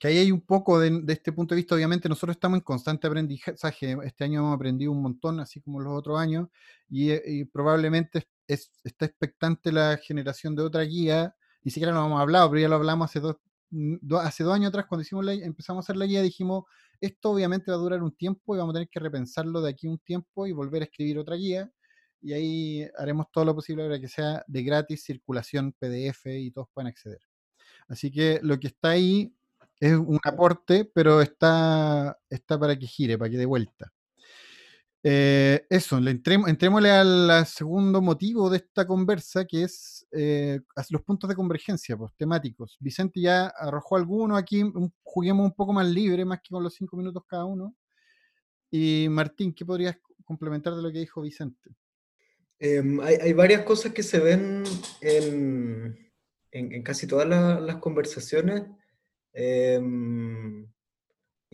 [0.00, 3.06] que ahí hay un poco de, este punto de vista, obviamente nosotros estamos en constante
[3.06, 6.48] aprendizaje, este año hemos aprendido un montón, así como los otros años,
[6.88, 12.20] y, y probablemente es, está expectante la generación de otra guía, ni siquiera lo hemos
[12.20, 13.36] hablado, pero ya lo hablamos hace dos,
[13.70, 16.64] do, hace dos años atrás, cuando hicimos la, empezamos a hacer la guía, dijimos,
[17.00, 19.86] esto obviamente va a durar un tiempo y vamos a tener que repensarlo de aquí
[19.86, 21.70] un tiempo y volver a escribir otra guía
[22.24, 26.68] y ahí haremos todo lo posible para que sea de gratis circulación PDF y todos
[26.72, 27.20] puedan acceder.
[27.86, 29.34] Así que lo que está ahí
[29.78, 33.92] es un aporte, pero está, está para que gire, para que dé vuelta.
[35.06, 41.28] Eh, eso, entremos, entrémosle al segundo motivo de esta conversa, que es eh, los puntos
[41.28, 42.78] de convergencia pues, temáticos.
[42.80, 44.64] Vicente ya arrojó alguno aquí,
[45.02, 47.76] juguemos un poco más libre, más que con los cinco minutos cada uno.
[48.70, 51.70] Y Martín, ¿qué podrías complementar de lo que dijo Vicente?
[52.58, 54.64] Em, hay, varias cosas que se ven
[55.02, 55.98] en,
[56.50, 58.62] en, casi todas las conversaciones.
[59.34, 60.66] Em,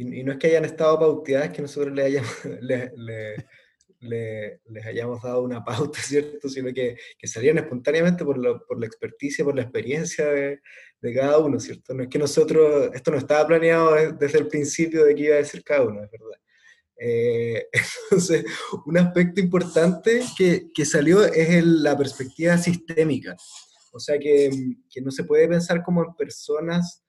[0.00, 2.32] y, no es que hayan estado pauteadas, que nosotros le hayamos,
[4.00, 6.48] le, les hayamos dado una pauta, ¿cierto?
[6.48, 10.60] Sino que, que salían espontáneamente por, por, la experticia, por la experiencia de,
[11.00, 11.94] de, cada uno, ¿cierto?
[11.94, 15.38] No es que nosotros, esto no estaba planeado desde el principio de que iba a
[15.38, 16.40] decir cada uno, es verdad.
[17.02, 17.66] Eh,
[18.04, 18.44] entonces,
[18.86, 23.36] un aspecto importante que, que salió es la perspectiva sistémica.
[23.92, 24.50] O sea, que,
[24.88, 27.02] que, no se puede pensar como en personas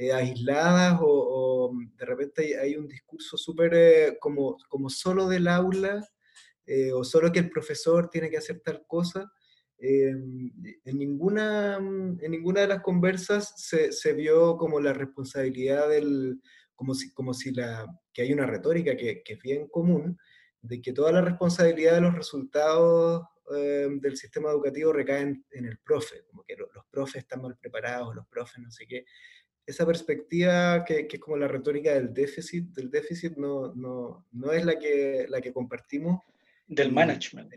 [0.00, 6.06] eh, aisladas o, de repente hay, un discurso súper eh, como, como solo del aula
[6.64, 9.28] eh, o solo que el profesor tiene que hacer tal cosa.
[9.78, 10.52] en,
[10.84, 16.40] ninguna, en ninguna de las conversas se, se, vio como la responsabilidad del,
[16.76, 20.16] como si, como si la, que hay una retórica que, que es bien común,
[20.62, 25.78] de que toda la responsabilidad de los resultados del sistema educativo recae en, en, el
[25.78, 29.06] profe, como que los profes están mal preparados, los profes no sé qué
[29.68, 34.52] esa perspectiva que, que, es como la retórica del déficit, del déficit no, no, no
[34.52, 36.22] es la que, la que compartimos.
[36.66, 37.52] Del management.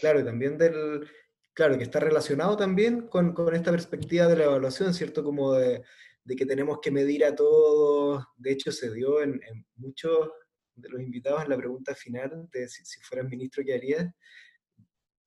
[0.00, 1.08] Claro, y también del,
[1.54, 5.22] claro, que está relacionado también con, con esta perspectiva de la evaluación, ¿cierto?
[5.22, 5.84] Como de,
[6.24, 8.24] de, que tenemos que medir a todos.
[8.36, 10.30] De hecho, se dio en, en muchos
[10.74, 14.12] de los invitados en la pregunta final de si, si fueras ministro, ¿qué harías?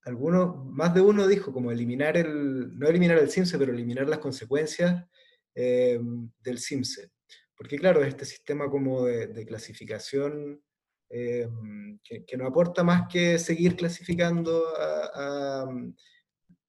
[0.04, 4.20] Algunos, más de uno dijo como eliminar el, no eliminar el CIMSE, pero eliminar las
[4.20, 5.06] consecuencias
[5.56, 6.00] eh,
[6.44, 7.12] del CIMSE.
[7.58, 10.62] Porque claro, este sistema como de, clasificación
[11.10, 11.48] eh,
[12.04, 14.66] que, no aporta más que seguir clasificando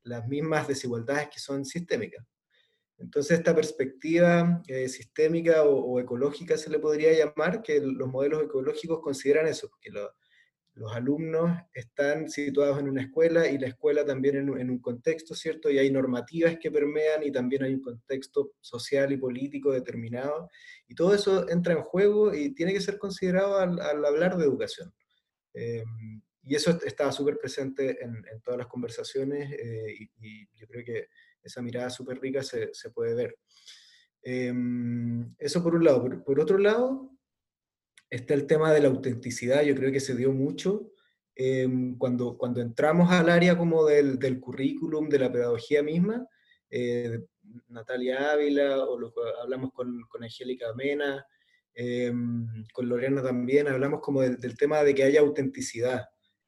[0.04, 2.24] las mismas desigualdades que son sistémicas.
[2.98, 9.00] Entonces esta perspectiva eh, sistémica o, ecológica se le podría llamar, que los modelos ecológicos
[9.00, 10.12] consideran eso, que lo,
[10.76, 15.70] los alumnos están situados en una escuela y la escuela también en, un contexto, ¿cierto?
[15.70, 20.50] Y hay normativas que permean y también hay un contexto social y político determinado.
[20.86, 24.92] Y todo eso entra en juego y tiene que ser considerado al, hablar de educación.
[25.54, 31.08] Em, y eso estaba súper presente en, todas las conversaciones eh, y, yo creo que
[31.42, 33.38] esa mirada súper rica se, se, puede ver.
[34.20, 36.22] Em, eso por un lado.
[36.22, 37.15] por otro lado,
[38.10, 40.92] está el tema de la autenticidad, yo creo que se dio mucho
[41.34, 46.26] em, cuando, cuando entramos al área como del, del currículum, de la pedagogía misma,
[46.70, 47.20] eh,
[47.68, 51.24] Natalia Ávila, o lo, hablamos con, con Angélica Mena,
[51.74, 56.04] em, con Lorena también, hablamos como del, tema de que haya autenticidad.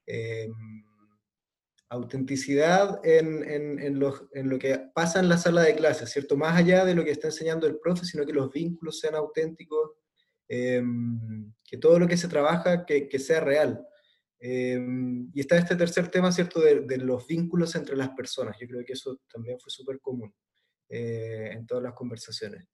[0.06, 0.52] Em,
[1.90, 6.36] autenticidad en, en, en, lo, en, lo, que pasa en la sala de clases, ¿cierto?
[6.36, 9.92] Más allá de lo que está enseñando el profe, sino que los vínculos sean auténticos,
[10.48, 13.86] Em, que todo lo que se trabaja que, que sea real.
[14.40, 18.56] Em, y está este tercer tema, ¿cierto?, de, de, los vínculos entre las personas.
[18.58, 20.32] Yo creo que eso también fue súper común
[20.88, 22.66] eh, en todas las conversaciones.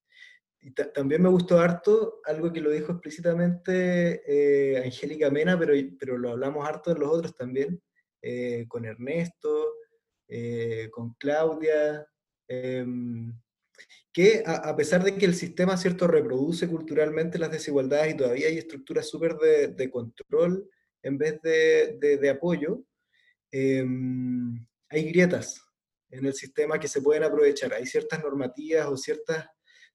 [0.61, 6.17] Y también me gustó harto algo que lo dijo explícitamente eh, Angélica Mena, pero, pero
[6.17, 7.83] lo hablamos harto en los otros también,
[8.23, 9.75] eh, con Ernesto,
[10.91, 12.07] con Claudia,
[12.49, 13.33] em,
[14.13, 18.59] que a, pesar de que el sistema cierto reproduce culturalmente las desigualdades y todavía hay
[18.59, 20.71] estructuras súper de, control
[21.03, 22.85] en vez de, de, apoyo,
[23.51, 25.61] em, hay grietas
[26.11, 27.75] en el sistema que se pueden aprovechar.
[27.75, 29.47] Hay ciertas normativas o ciertas,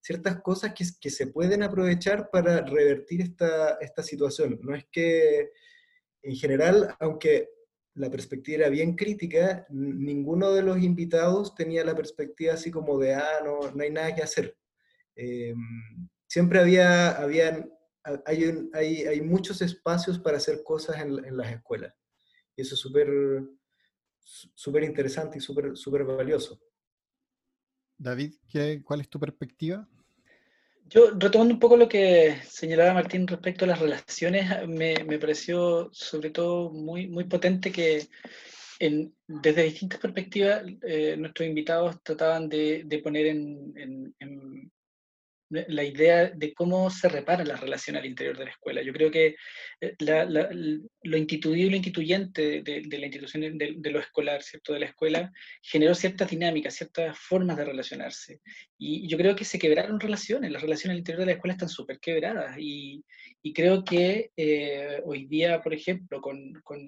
[0.02, 4.60] ciertas cosas que, que se pueden aprovechar para revertir esta, esta situación.
[4.62, 5.52] No es que,
[6.24, 7.50] en general, aunque
[8.00, 13.14] la perspectiva era bien crítica, ninguno de los invitados tenía la perspectiva así como de,
[13.14, 14.58] ah, no, no hay nada que hacer.
[15.18, 15.54] Eh,
[16.26, 17.70] siempre había, habían,
[18.26, 21.94] hay, hay, hay, muchos espacios para hacer cosas en, las escuelas.
[22.56, 23.10] Y eso es súper
[24.24, 26.58] súper interesante y súper super valioso.
[27.98, 29.86] David, ¿qué, ¿cuál es tu perspectiva?
[30.92, 35.90] Yo, retomando un poco lo que señalaba Martín respecto a las relaciones, me, me pareció
[35.92, 38.08] sobre todo muy, muy potente que
[39.28, 44.72] desde distintas perspectivas eh, nuestros invitados trataban de, de poner en, en,
[45.50, 48.84] la idea de cómo se reparan las relaciones al interior de la escuela.
[48.84, 49.36] Yo creo que
[49.82, 50.50] eh, la,
[51.04, 54.74] lo instituido y lo instituyente de, la institución, de, lo escolar, ¿cierto?
[54.74, 55.32] De la escuela,
[55.62, 58.42] generó ciertas dinámicas, ciertas formas de relacionarse.
[58.78, 61.70] Y yo creo que se quebraron relaciones, las relaciones al interior de la escuela están
[61.70, 62.58] súper quebradas.
[62.60, 63.04] Y,
[63.42, 66.88] y, creo que eh, hoy día, por ejemplo, con, con,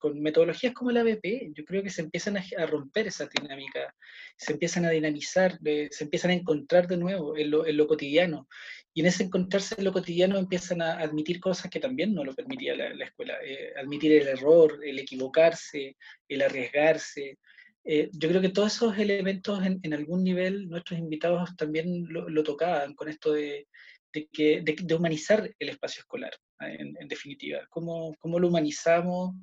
[0.00, 3.94] con, metodologías como la BP, yo creo que se empiezan a, romper esas dinámicas,
[4.36, 8.48] se empiezan a dinamizar, se empiezan a encontrar de nuevo en en lo cotidiano.
[8.94, 12.34] Y en ese encontrarse en lo cotidiano empiezan a admitir cosas que también no lo
[12.34, 13.34] permitía la, escuela.
[13.44, 15.96] Eh, admitir el error, el equivocarse,
[16.28, 17.38] el arriesgarse.
[17.84, 22.94] Eh, yo creo que todos esos elementos en, algún nivel nuestros invitados también lo, tocaban
[22.94, 23.66] con esto de,
[24.12, 26.32] que, de, humanizar el espacio escolar,
[26.70, 27.66] en, definitiva.
[27.70, 29.34] ¿Cómo, ¿Cómo, lo humanizamos?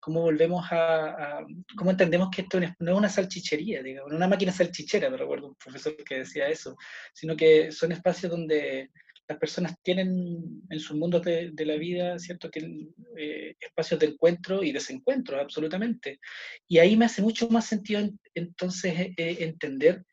[0.00, 1.44] ¿Cómo volvemos a,
[1.76, 5.54] ¿Cómo entendemos que esto no es una salchichería, digamos, una máquina salchichera, me recuerdo un
[5.56, 6.76] profesor que decía eso,
[7.12, 8.90] sino que son espacios donde
[9.28, 12.50] las personas tienen en sus mundos de, la vida, ¿cierto?
[12.50, 16.18] Tienen eh, espacios de encuentro y desencuentro, absolutamente.
[16.66, 20.04] Y ahí me hace mucho más sentido entonces eh, entender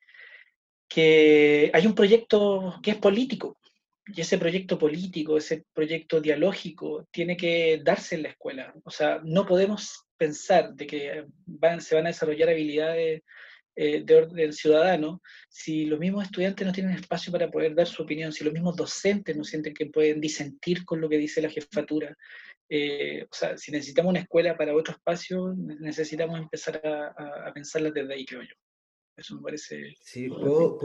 [0.90, 3.58] que hay un proyecto que es político,
[4.08, 8.74] y ese proyecto político, ese proyecto dialógico, tiene que darse en la escuela.
[8.84, 11.26] O sea, no podemos pensar de que
[11.80, 13.24] se van a desarrollar habilidades
[13.76, 18.04] eh, de orden ciudadano si los mismos estudiantes no tienen espacio para poder dar su
[18.04, 21.50] opinión, si los mismos docentes no sienten que pueden disentir con lo que dice la
[21.50, 22.16] jefatura.
[22.70, 27.92] Eh, o sea, si necesitamos una escuela para otro espacio, necesitamos empezar a, a pensarla
[27.92, 28.56] desde ahí, creo yo.
[29.18, 29.94] Eso me parece...
[30.02, 30.78] Sí, ¿puedo,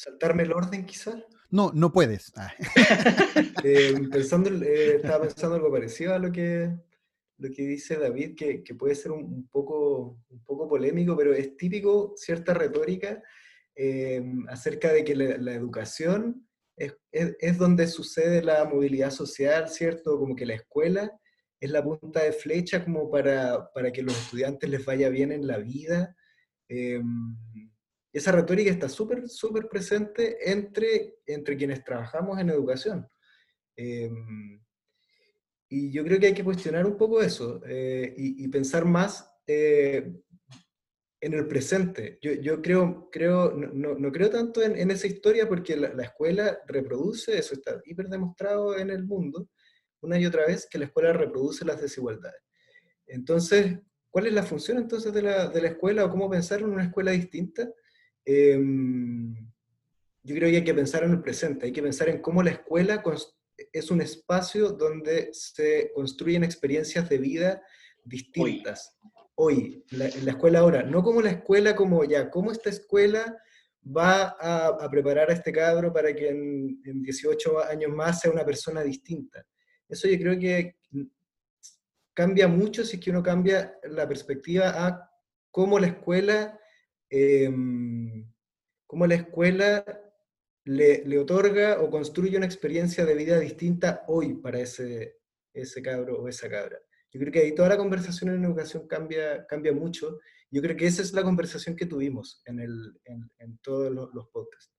[0.00, 1.22] saltarme el orden quizás?
[1.50, 2.32] No, no puedes.
[2.36, 2.52] Ah.
[3.62, 6.74] Eh, pensando, eh, estaba pensando algo parecido a lo que,
[7.36, 11.54] lo que dice David, que, que puede ser un, poco, un poco polémico, pero es
[11.56, 13.22] típico cierta retórica
[13.74, 20.18] eh, acerca de que la, educación es, es, es, donde sucede la movilidad social, ¿cierto?
[20.18, 21.12] Como que la escuela
[21.60, 25.46] es la punta de flecha como para, para que los estudiantes les vaya bien en
[25.46, 26.16] la vida.
[28.12, 33.08] Esa retórica está súper, súper presente entre, entre quienes trabajamos en educación.
[33.76, 34.60] Em,
[35.68, 40.12] y yo creo que hay que cuestionar un poco eso eh, y, pensar más eh,
[41.20, 42.18] en el presente.
[42.20, 46.58] Yo, yo creo, creo no, creo tanto en, en esa historia porque la, la, escuela
[46.66, 49.48] reproduce, eso está hiper demostrado en el mundo,
[50.00, 52.42] una y otra vez, que la escuela reproduce las desigualdades.
[53.06, 56.70] Entonces, ¿cuál es la función entonces de la, de la escuela o cómo pensar en
[56.70, 57.70] una escuela distinta?
[58.32, 59.34] Em,
[60.22, 62.50] yo creo que hay que pensar en el presente, hay que pensar en cómo la
[62.50, 63.02] escuela
[63.72, 67.60] es un espacio donde se construyen experiencias de vida
[68.04, 68.96] distintas.
[69.34, 73.36] Hoy, la, la, escuela ahora, no como la escuela como ya, cómo esta escuela
[73.84, 78.44] va a, preparar a este cabro para que en, en, 18 años más sea una
[78.44, 79.44] persona distinta.
[79.88, 80.76] Eso yo creo que
[82.14, 85.10] cambia mucho si es que uno cambia la perspectiva a
[85.50, 86.59] cómo la escuela
[87.10, 88.24] Em,
[88.86, 89.84] cómo la escuela
[90.64, 95.18] le, otorga o construye una experiencia de vida distinta hoy para ese,
[95.52, 96.78] ese cabro o esa cabra.
[97.12, 100.20] Yo creo que ahí toda la conversación en educación cambia, cambia mucho.
[100.50, 104.28] Yo creo que esa es la conversación que tuvimos en, el, en, todos los, los
[104.28, 104.72] podcasts.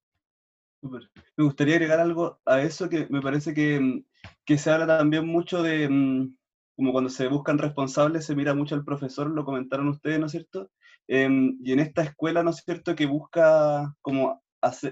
[0.81, 4.03] Me gustaría agregar algo a eso que me parece que,
[4.45, 6.35] que se habla también mucho de, mm,
[6.75, 10.31] como cuando se buscan responsables, se mira mucho al profesor, lo comentaron ustedes, ¿no es
[10.31, 10.71] cierto?
[11.13, 14.41] Em, y en esta escuela, ¿no es cierto?, que busca como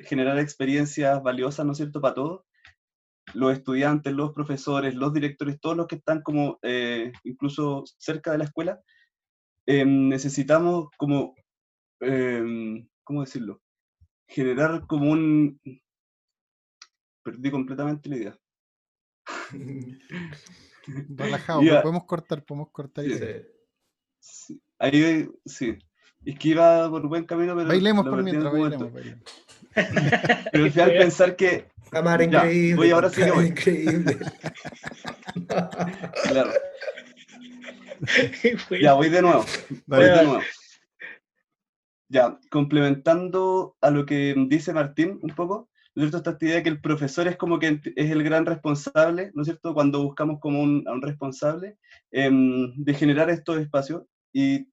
[0.03, 2.41] generar experiencias valiosas, ¿no es cierto?, para todos,
[3.33, 8.39] los estudiantes, los profesores, los directores, todos los que están como eh, incluso cerca de
[8.39, 8.81] la escuela,
[9.65, 11.35] em, necesitamos como,
[12.01, 13.61] em, ¿cómo decirlo?,
[14.27, 15.57] generar como un...
[17.23, 18.37] Perdí completamente la idea.
[21.15, 23.05] Relajado, podemos cortar, podemos cortar.
[24.19, 24.61] Sí.
[24.79, 25.77] Ahí, sí.
[26.25, 27.67] Es que iba por buen camino, pero.
[27.67, 28.91] Bailemos por mientras, bailemos,
[30.51, 31.65] Pero al final pensar que.
[31.89, 32.75] Cámara increíble.
[32.75, 33.47] Voy ahora sí voy.
[33.47, 34.17] Increíble.
[36.23, 36.51] claro.
[38.81, 39.45] ya, voy de nuevo.
[39.87, 40.39] Voy de nuevo.
[42.09, 46.31] Ya, complementando a lo que dice Martín un poco, ¿no es cierto?
[46.31, 49.47] Esta idea de que el profesor es como que es el gran responsable, ¿no es
[49.47, 49.73] cierto?
[49.73, 51.77] Cuando buscamos como un, a un responsable
[52.11, 54.03] em, de generar estos espacios.
[54.33, 54.67] Y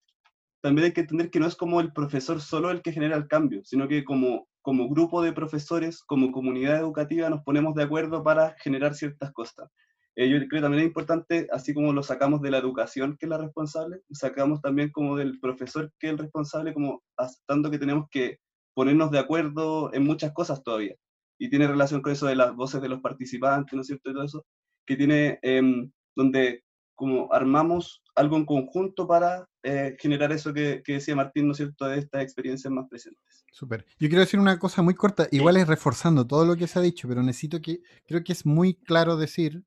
[0.66, 3.28] también hay que entender que no es como el profesor solo el que genera el
[3.28, 8.24] cambio, sino que como, como grupo de profesores, como comunidad educativa, nos ponemos de acuerdo
[8.24, 9.70] para generar ciertas cosas.
[10.16, 13.26] Eh, yo creo que también es importante, así como lo sacamos de la educación, que
[13.26, 17.78] es la responsable, sacamos también como del profesor, que es el responsable, como aceptando que
[17.78, 18.40] tenemos que
[18.74, 20.96] ponernos de acuerdo en muchas cosas todavía.
[21.38, 24.10] Y tiene relación con eso de las voces de los participantes, ¿no es cierto?
[24.10, 24.44] Y todo eso,
[24.84, 25.38] que tiene...
[25.42, 26.64] Em, donde
[26.96, 31.58] como armamos algo en conjunto para eh, generar eso que, que, decía Martín, ¿no es
[31.58, 33.44] cierto?, de estas experiencias más presentes.
[33.52, 33.84] Súper.
[34.00, 36.82] Yo quiero decir una cosa muy corta, igual es reforzando todo lo que se ha
[36.82, 39.64] dicho, pero necesito que, creo que es muy claro decir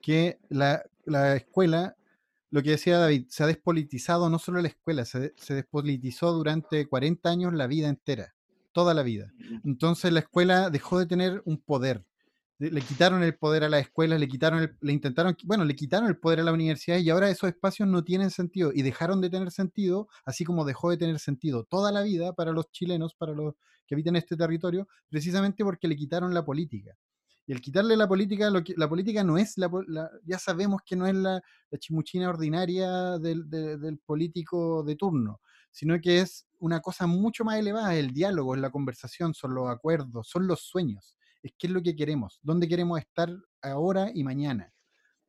[0.00, 1.96] que la, la escuela,
[2.50, 6.86] lo que decía David, se ha despolitizado no solo la escuela, se, se despolitizó durante
[6.86, 8.34] 40 años la vida entera,
[8.72, 9.32] toda la vida.
[9.64, 12.04] Entonces la escuela dejó de tener un poder
[12.58, 16.08] le quitaron el poder a las escuelas, le quitaron el, le intentaron, bueno, le quitaron
[16.08, 19.30] el poder a la universidad y ahora esos espacios no tienen sentido y dejaron de
[19.30, 23.32] tener sentido, así como dejó de tener sentido toda la vida para los chilenos, para
[23.32, 23.54] los
[23.86, 26.96] que habitan este territorio, precisamente porque le quitaron la política.
[27.46, 29.70] Y el quitarle la política, lo que, la política no es la,
[30.24, 31.40] ya sabemos que no es la,
[31.78, 35.40] chimuchina ordinaria del, del político de turno,
[35.70, 39.70] sino que es una cosa mucho más elevada, el diálogo, es la conversación, son los
[39.70, 43.30] acuerdos, son los sueños es qué es lo que queremos, dónde queremos estar
[43.62, 44.72] ahora y mañana.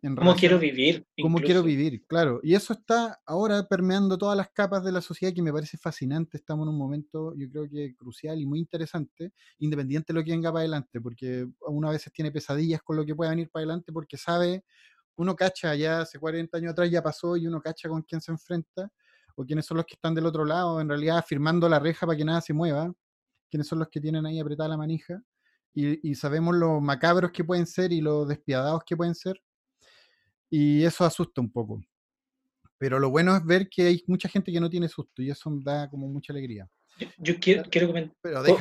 [0.01, 1.05] ¿Cómo quiero vivir?
[1.21, 2.05] ¿Cómo quiero vivir?
[2.07, 2.39] Claro.
[2.41, 6.37] Y eso está ahora permeando todas las capas de la sociedad que me parece fascinante.
[6.37, 10.31] Estamos en un momento, yo creo que crucial y muy interesante, independiente de lo que
[10.31, 13.63] venga para adelante, porque uno a veces tiene pesadillas con lo que pueda venir para
[13.63, 14.63] adelante porque sabe,
[15.17, 18.31] uno cacha ya hace 40 años atrás ya pasó y uno cacha con quién se
[18.31, 18.89] enfrenta
[19.35, 22.17] o quiénes son los que están del otro lado, en realidad firmando la reja para
[22.17, 22.89] que nada se mueva,
[23.49, 25.21] quiénes son los que tienen ahí apretada la manija
[25.73, 29.41] y, sabemos lo macabros que pueden ser y lo despiadados que pueden ser.
[30.49, 31.81] Y eso asusta un poco.
[32.77, 35.51] Pero lo bueno es ver que hay mucha gente que no tiene susto y eso
[35.63, 36.67] da como mucha alegría.
[37.17, 38.15] Yo, quiero, quiero comentar.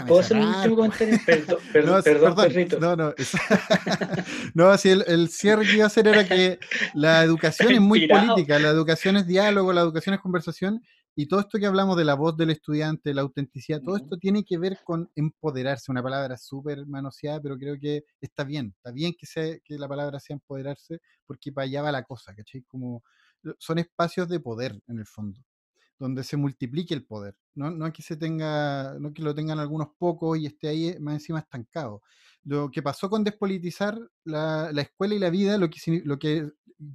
[0.06, 1.18] ¿Puedo hacer un último comentario?
[1.26, 2.78] Perdón, perdón, no, perdón, perrito.
[2.78, 3.14] No, no.
[4.54, 6.58] no, así el, el, cierre que iba a hacer era que
[6.94, 10.82] la educación es muy política, la educación es diálogo, la educación es conversación
[11.20, 14.44] y todo esto que hablamos de la voz del estudiante, la autenticidad, todo esto tiene
[14.44, 19.12] que ver con empoderarse, una palabra súper manoseada, pero creo que está bien, está bien
[19.18, 22.62] que, sea, que la palabra sea empoderarse, porque para allá va la cosa, ¿cachai?
[22.62, 23.02] Como
[23.58, 25.40] son espacios de poder en el fondo,
[25.98, 29.88] donde se multiplique el poder, no, no que se tenga, no que lo tengan algunos
[29.98, 32.00] pocos y esté ahí más encima estancado.
[32.44, 36.48] Lo que pasó con despolitizar la, la escuela y la vida, lo que, lo que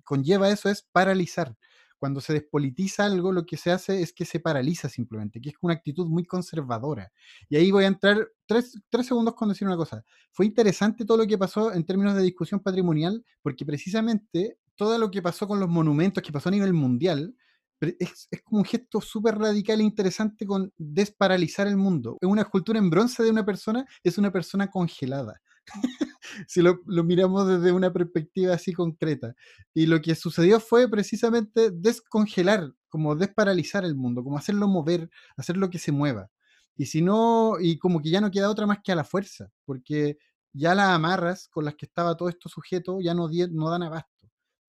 [0.06, 1.58] conlleva eso es paralizar
[2.04, 5.56] cuando se despolitiza algo, lo que se hace es que se paraliza simplemente, que es
[5.62, 7.14] una actitud muy conservadora.
[7.48, 10.04] Y ahí voy a entrar tres, segundos con decir una cosa.
[10.34, 15.10] Fue interesante todo lo que pasó en términos de discusión patrimonial, porque precisamente todo lo
[15.10, 17.34] que pasó con los monumentos, que pasó a nivel mundial,
[17.80, 22.18] es, es, como un gesto súper radical e interesante con desparalizar el mundo.
[22.22, 25.40] Una escultura en bronce de una persona es una persona congelada.
[26.48, 29.36] si lo, miramos desde una perspectiva así concreta.
[29.74, 35.70] Y lo que sucedió fue precisamente descongelar, como desparalizar el mundo, como hacerlo mover, hacerlo
[35.70, 36.30] que se mueva.
[36.76, 39.50] Y si no, y como que ya no queda otra más que a la fuerza,
[39.66, 40.18] porque
[40.54, 44.10] ya las amarras con las que estaba todo esto sujeto ya no, no dan abasto.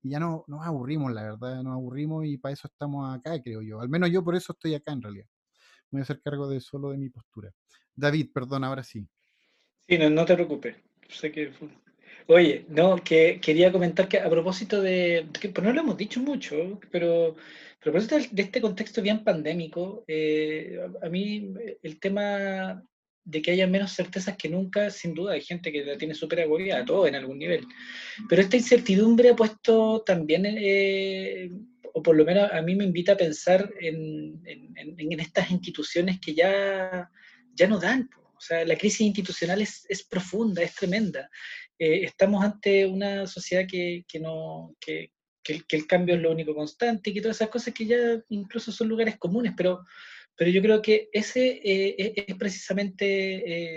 [0.01, 3.61] Y ya no nos aburrimos, la verdad, nos aburrimos y para eso estamos acá, creo
[3.61, 3.81] yo.
[3.81, 5.25] Al menos yo por eso estoy acá en realidad.
[5.91, 7.51] voy a hacer cargo de solo de mi postura.
[7.95, 9.07] David, perdón, ahora sí.
[9.87, 10.75] Sí, no, no te preocupes.
[12.27, 16.79] Oye, no, que quería comentar que a propósito de, pues no lo hemos dicho mucho,
[16.91, 17.35] pero,
[17.79, 22.83] a propósito de este contexto bien pandémico, eh, a, mí el tema
[23.23, 26.41] de que haya menos certezas que nunca, sin duda hay gente que la tiene súper
[26.41, 27.65] agobiada, todo en algún nivel,
[28.27, 31.51] pero esta incertidumbre ha puesto también, eh,
[31.93, 36.33] o por lo menos a mí me invita a pensar en, en, estas instituciones que
[36.33, 37.09] ya,
[37.53, 38.09] ya no dan.
[38.37, 41.29] O sea, la crisis institucional es, es profunda, es tremenda.
[41.77, 45.11] Eh, estamos ante una sociedad que, que no, que,
[45.43, 47.97] que, el cambio es lo único constante y que todas esas cosas que ya
[48.29, 49.83] incluso son lugares comunes, pero,
[50.37, 53.05] pero yo creo que ese eh, e, es precisamente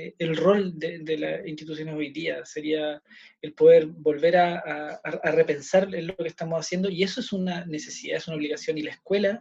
[0.09, 3.01] eh, el rol de, las instituciones hoy día, sería
[3.41, 8.27] el poder volver a, repensar lo que estamos haciendo y eso es una necesidad, es
[8.27, 9.41] una obligación y la escuela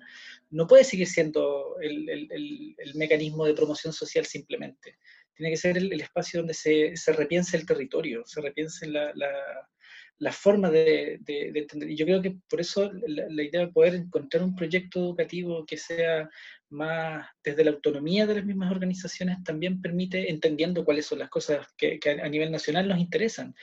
[0.51, 4.97] no puede seguir siendo el, mecanismo de promoción social simplemente.
[5.35, 10.69] Tiene que ser el, espacio donde se, se, repiense el territorio, se repiense la, forma
[10.69, 11.89] de, entender.
[11.89, 15.77] Y yo creo que por eso la, idea de poder encontrar un proyecto educativo que
[15.77, 16.29] sea
[16.69, 21.65] más desde la autonomía de las mismas organizaciones también permite, entendiendo cuáles son las cosas
[21.77, 23.55] que, que a nivel nacional nos interesan,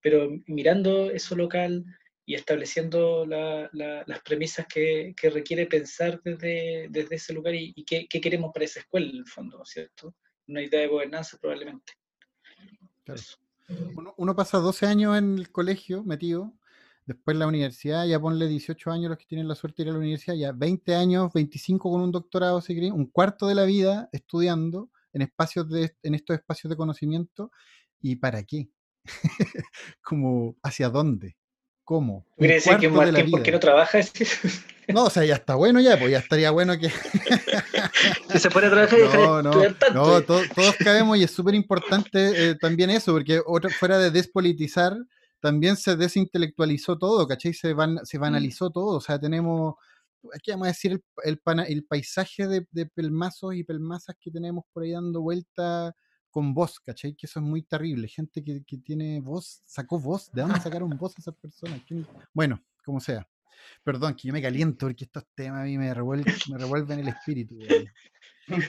[0.00, 1.84] pero mirando eso local,
[2.30, 8.66] y estableciendo las premisas que, requiere pensar desde, desde ese lugar y, qué, queremos para
[8.66, 10.14] esa escuela, en el fondo, ¿cierto?
[10.46, 11.94] Una idea de gobernanza probablemente.
[14.16, 16.54] Uno, pasa 12 años en el colegio metido,
[17.10, 19.92] después la universidad, ya ponle 18 años los que tienen la suerte de ir a
[19.94, 24.08] la universidad, ya 20 años, 25 con un doctorado, si un cuarto de la vida
[24.12, 27.50] estudiando en, espacios de, en estos espacios de conocimiento,
[28.00, 28.70] ¿y para qué?
[30.02, 31.36] Como, ¿hacia dónde?
[31.82, 32.26] ¿Cómo?
[32.38, 33.98] ¿Quiere decir que Martín, ¿por qué no trabaja?
[34.88, 36.90] No, o sea, ya está bueno ya, pues ya estaría bueno que...
[38.28, 39.94] que se fuera a trabajar y No, no, tanto.
[39.94, 44.10] no, to- todos cabemos y es súper importante eh, también eso, porque otra, fuera de
[44.10, 44.96] despolitizar,
[45.40, 47.52] también se desintelectualizó todo, ¿cachai?
[47.54, 49.74] Se, van, se banalizó todo, o sea, tenemos,
[50.34, 54.30] aquí vamos a decir, el, el, pana- el paisaje de, de pelmazos y pelmazas que
[54.30, 55.94] tenemos por ahí dando vuelta
[56.30, 57.14] con voz, ¿cachai?
[57.14, 60.90] Que eso es muy terrible, gente que, que tiene voz, sacó voz, ¿de dónde sacaron
[60.90, 61.80] voz esas personas?
[61.86, 63.26] ¿Quién- Bueno, como sea.
[63.84, 67.08] Perdón, que yo me caliento porque estos temas a mí me revuelven, me revuelven el
[67.08, 67.58] espíritu.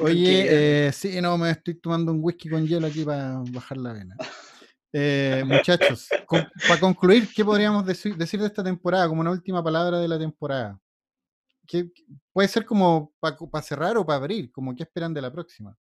[0.01, 3.93] Oye, eh, sí, no, me estoy tomando un whisky con hielo aquí para bajar la
[3.93, 4.15] vena.
[4.94, 6.10] Eh, muchachos,
[6.68, 9.08] para concluir, ¿qué podríamos deci- decir de esta temporada?
[9.08, 10.80] Como una última palabra de la temporada.
[11.66, 11.89] ¿Qué,
[12.34, 15.78] puede ser como para cerrar o para abrir, como qué esperan de la próxima.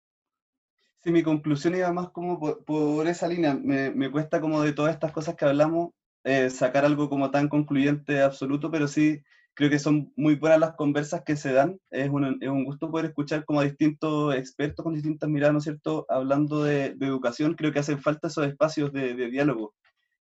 [1.02, 3.54] Sí, mi conclusión iba más como por, por esa línea.
[3.54, 5.90] Me, me cuesta como de todas estas cosas que hablamos
[6.24, 9.22] eh, sacar algo como tan concluyente absoluto, pero sí
[9.58, 11.80] creo que son muy buenas las conversas que se dan.
[11.90, 15.58] Es un, es un gusto poder escuchar como a distintos expertos con distintas miradas, ¿no
[15.58, 17.54] es cierto?, hablando de, de educación.
[17.54, 19.74] Creo que hacen falta esos espacios de, de diálogo.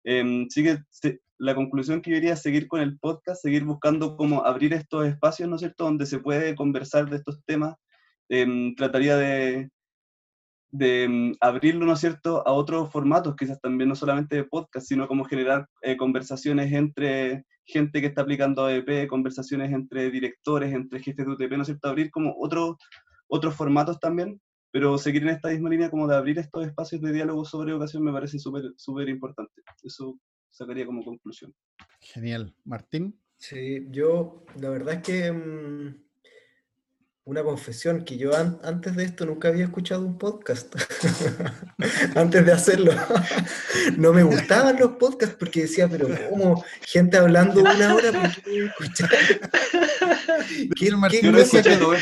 [0.05, 0.79] Eh, sí que
[1.37, 5.05] la conclusión que yo diría es seguir con el podcast, seguir buscando cómo abrir estos
[5.05, 7.75] espacios, ¿no es cierto?, donde se puede conversar de estos temas.
[8.27, 9.69] Em, trataría de,
[10.71, 14.87] de mm, abrirlo, ¿no es cierto?, a otros formatos, quizás también no solamente de podcast,
[14.87, 21.01] sino como generar eh, conversaciones entre gente que está aplicando AEP, conversaciones entre directores, entre
[21.01, 22.77] jefes de UTP, ¿no es cierto?, abrir como otro,
[23.27, 24.41] otros formatos también,
[24.71, 28.03] pero seguir en esta misma línea como de abrir estos espacios de diálogo sobre educación
[28.03, 29.61] me parece súper súper importante.
[29.83, 30.17] Eso
[30.49, 31.53] sacaría como conclusión.
[31.99, 32.55] Genial.
[32.63, 33.19] Martín.
[33.37, 36.10] Sí, yo, la verdad es que mm,
[37.23, 40.73] una confesión, que yo an- antes de esto nunca había escuchado un podcast.
[42.15, 42.93] antes de hacerlo.
[43.97, 46.63] no me gustaban los podcasts porque decía, pero ¿cómo?
[46.81, 49.09] Gente hablando una hora, ¿por qué voy a escuchar?
[50.75, 51.61] ¿Qué, qué cosa-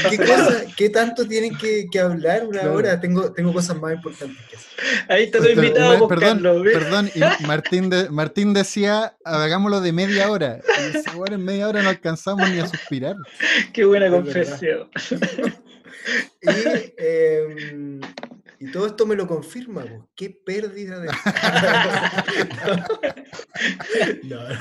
[0.09, 2.75] qué cosa- qué tanto tienen que, que hablar una Claro.
[2.75, 2.99] hora?
[2.99, 4.69] Tengo, tengo cosas más importantes que hacer.
[5.09, 10.31] Ahí está tu Pero, invitado, perdón, perdón, y Martín, de- Martín decía, hagámoslo de media
[10.31, 10.59] hora.
[10.93, 13.15] Y esa hora en media hora no alcanzamos ni a suspirar.
[13.73, 14.87] Qué buena Es verdad.
[16.41, 17.99] Y, em,
[18.59, 21.07] y todo esto me lo confirma, pues, qué pérdida de...
[24.23, 24.57] no, no,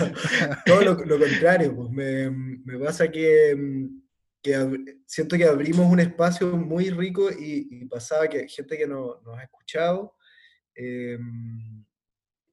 [0.67, 4.01] todo lo, lo contrario, pues me, me pasa que, em,
[4.43, 9.21] que siento que abrimos un espacio muy rico y, y pasaba que gente que no-
[9.25, 10.15] nos ha escuchado
[10.75, 11.85] em,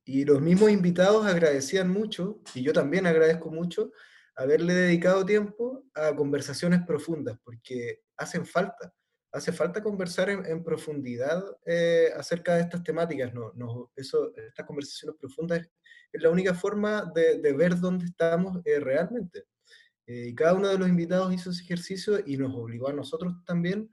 [0.06, 3.92] y los mismos invitados agradecían mucho, y yo también agradezco mucho,
[4.36, 8.94] haberle dedicado tiempo a conversaciones profundas, porque hacen falta.
[9.32, 13.34] Hace falta conversar en, en profundidad eh, acerca de estas temáticas.
[13.34, 15.68] No, no, eso, estas conversaciones profundas
[16.12, 19.44] es la única forma de, de ver dónde estamos eh, realmente.
[20.08, 23.34] Eh, y cada uno de los invitados hizo ese ejercicio y nos obligó a nosotros
[23.46, 23.90] también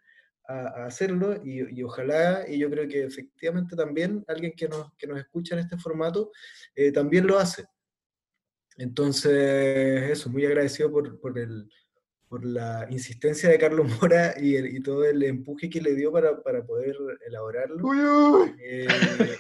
[0.47, 4.93] a, a hacerlo y, y ojalá, y yo creo que efectivamente también alguien que nos,
[4.97, 6.31] que nos escucha en este formato
[6.77, 7.65] eh, también lo hace.
[8.79, 11.69] Entonces, eso, muy agradecido por, por, el,
[12.29, 16.11] por la insistencia de Carlos Mora y, el- y todo el empuje que le dio
[16.13, 16.97] para, para poder
[17.27, 17.87] elaborarlo.
[17.87, 18.55] Uy, uy.
[18.65, 18.89] Eh,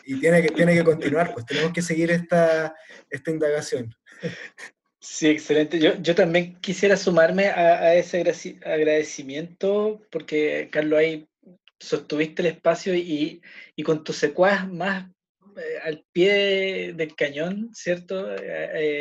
[0.06, 2.74] y tiene que, tiene que continuar, pues tenemos que seguir esta,
[3.10, 3.94] esta indagación.
[5.04, 5.80] Sí, excelente.
[5.80, 8.20] Yo, yo también quisiera sumarme a, a ese
[8.64, 11.28] agradecimiento porque, Carlos, ahí
[11.80, 13.42] sostuviste el espacio y,
[13.74, 15.10] y con tu secuaz más
[15.82, 18.34] al pie del cañón, ¿cierto?
[18.34, 18.38] Eh,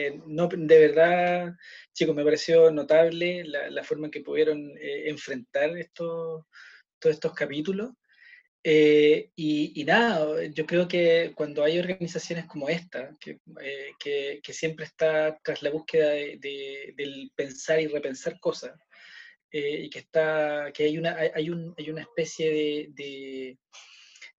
[0.08, 1.54] eh, no, de verdad,
[1.94, 6.44] chicos, me pareció notable la, la forma en que pudieron eh, enfrentar estos,
[7.00, 7.92] todos estos capítulos.
[8.64, 14.40] Eh, y, y nada, yo creo que cuando hay organizaciones como esta, que, eh, que,
[14.44, 18.74] que siempre está tras la búsqueda de- de- del pensar y repensar cosas,
[19.52, 23.58] eh, y que, está, que hay, una, hay un- hay una especie de, de,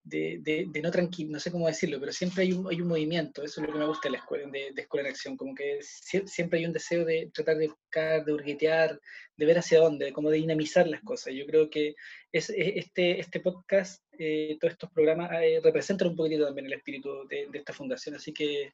[0.04, 3.42] de, de- no tranquilo, no sé cómo decirlo, pero siempre hay un, hay un movimiento,
[3.42, 5.54] eso es lo que me gusta de la escuela, de, de Escuela en Acción, como
[5.54, 9.00] que sie- siempre hay un deseo de tratar de buscar, de hurguetear,
[9.36, 11.32] de ver hacia dónde, como de dinamizar las cosas.
[11.34, 11.94] Yo creo que
[12.32, 16.72] es, es- este, este podcast, eh, todos estos programas eh, representan un poquitito también el
[16.74, 18.72] espíritu de, esta fundación, así que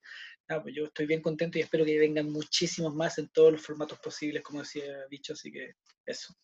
[0.62, 3.99] pues yo estoy bien contento y espero que vengan muchísimos más en todos los formatos
[3.99, 5.72] posibles, como decía dicho, así que
[6.07, 6.35] eso.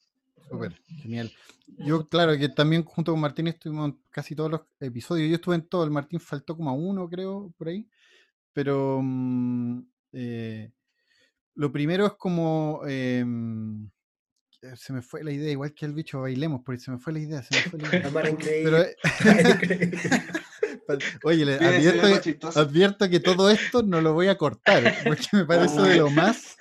[0.49, 1.32] Súper, genial.
[1.78, 5.28] Yo, claro, que también junto con Martín estuvimos en casi todos los episodios.
[5.28, 7.89] Yo estuve en todo, el Martín faltó como a uno, creo, por ahí.
[8.53, 9.80] Pero mm,
[10.12, 10.72] eh,
[11.55, 12.82] lo primero es como.
[12.87, 13.91] em,
[14.61, 17.12] que se me fue la idea, igual que el bicho, bailemos, porque se me fue
[17.12, 17.43] la idea.
[17.43, 18.39] Se me fue la idea.
[18.39, 18.97] Pero, eh,
[21.24, 22.61] Oye, le advierto, que- chistoso.
[22.61, 26.57] advierto que todo esto no lo voy a cortar, porque me parece de lo más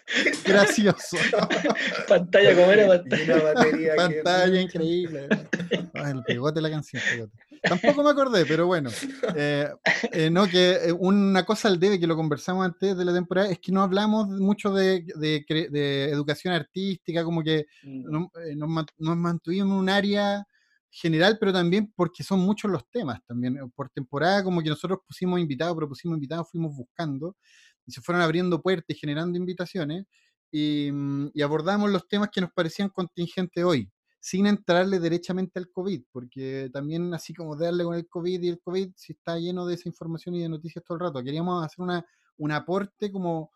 [0.45, 1.17] gracioso.
[2.07, 3.35] Pantalla como era pantalla.
[3.35, 5.27] una batería que- Pantalla increíble.
[5.93, 7.01] Ay, el pegote de la canción.
[7.11, 7.33] pegote.
[7.63, 8.89] Tampoco me acordé, pero bueno.
[9.35, 9.69] Eh,
[10.11, 13.49] eh, no, que eh, una cosa al debe que lo conversamos antes de la temporada
[13.49, 18.69] es que no hablamos mucho de, de de educación artística, como que no- eh, nos,
[18.97, 20.45] nos mantuvimos en un área
[20.93, 23.57] general, pero también porque son muchos los temas también.
[23.57, 27.35] eh, Por temporada, como que nosotros pusimos invitados, propusimos invitados, fuimos buscando
[27.85, 30.05] y se fueron abriendo puertas y generando invitaciones
[30.51, 35.69] y, mm, y abordamos los temas que nos parecían contingentes hoy, sin entrarle derechamente al
[35.71, 39.65] COVID, porque también así como darle con el COVID y el COVID, si está lleno
[39.65, 42.05] de esa información y de noticias todo el rato, queríamos hacer una,
[42.37, 43.51] un aporte como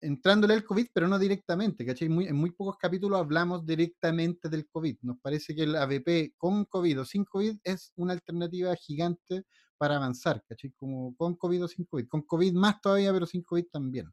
[0.00, 2.08] entrándole al COVID, pero no directamente, ¿cachai?
[2.08, 4.98] Muy, en muy pocos capítulos hablamos directamente del COVID.
[5.02, 9.44] Nos parece que el ABP con COVID o sin COVID es una alternativa gigante
[9.76, 10.72] para avanzar, ¿cachai?
[10.76, 12.08] Como con COVID o sin COVID.
[12.08, 14.10] Con COVID más todavía, pero sin COVID también.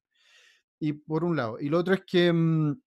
[0.80, 1.60] Y por un lado.
[1.60, 2.82] Y lo otro es que, mm,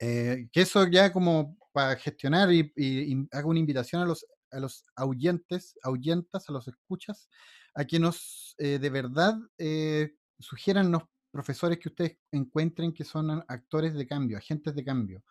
[0.00, 4.26] eh, que eso ya como para gestionar y, y- y hago una invitación a los,
[4.52, 7.28] a los ahuyentes, ahuyentas, a los escuchas,
[7.74, 11.02] a que nos eh, de verdad eh, sugieran los
[11.34, 15.24] profesores que ustedes encuentren que son actores de cambio, agentes de cambio,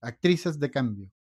[0.00, 1.12] actrices de cambio.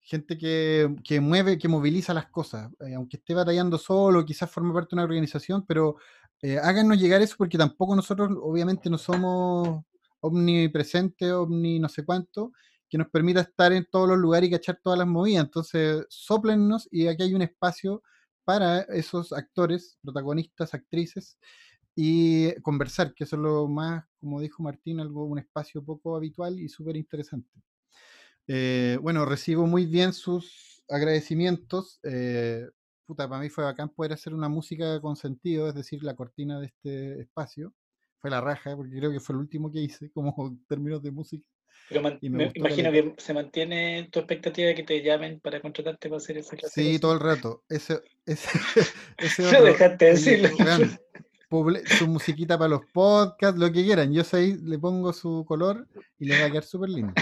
[0.00, 4.72] Gente que, que mueve, que moviliza las cosas, eh, aunque esté batallando solo, quizás forme
[4.72, 5.96] parte de una organización, pero
[6.40, 9.84] eh, háganos llegar eso porque tampoco nosotros obviamente no somos
[10.20, 12.52] omnipresentes, omni no sé cuánto,
[12.88, 15.44] que nos permita estar en todos los lugares y cachar todas las movidas.
[15.44, 18.02] Entonces, soplennos y aquí hay un espacio
[18.44, 21.36] para esos actores, protagonistas, actrices,
[21.96, 26.58] y conversar, que eso es lo más, como dijo Martín, algo, un espacio poco habitual
[26.60, 27.50] y súper interesante.
[28.46, 32.00] Eh, bueno, recibo muy bien sus agradecimientos.
[32.04, 32.66] eh,
[33.06, 36.60] puta, para mí fue bacán poder hacer una música con sentido, es decir, la cortina
[36.60, 37.72] de este espacio.
[38.20, 41.10] Fue la raja, porque creo que fue el último que hice, como en términos de
[41.10, 41.44] música.
[41.88, 45.40] Pero man- y me me imagino que se mantiene tu expectativa de que te llamen
[45.40, 47.62] para contratarte para hacer esa clase Sí, todo el rato.
[47.68, 48.48] Ese, ese,
[49.18, 50.48] ese otro, dejaste decirlo.
[51.98, 54.12] Su musiquita para los podcasts, lo que quieran.
[54.12, 55.86] Yo sé, le pongo su color
[56.18, 57.12] y le va a quedar súper lindo.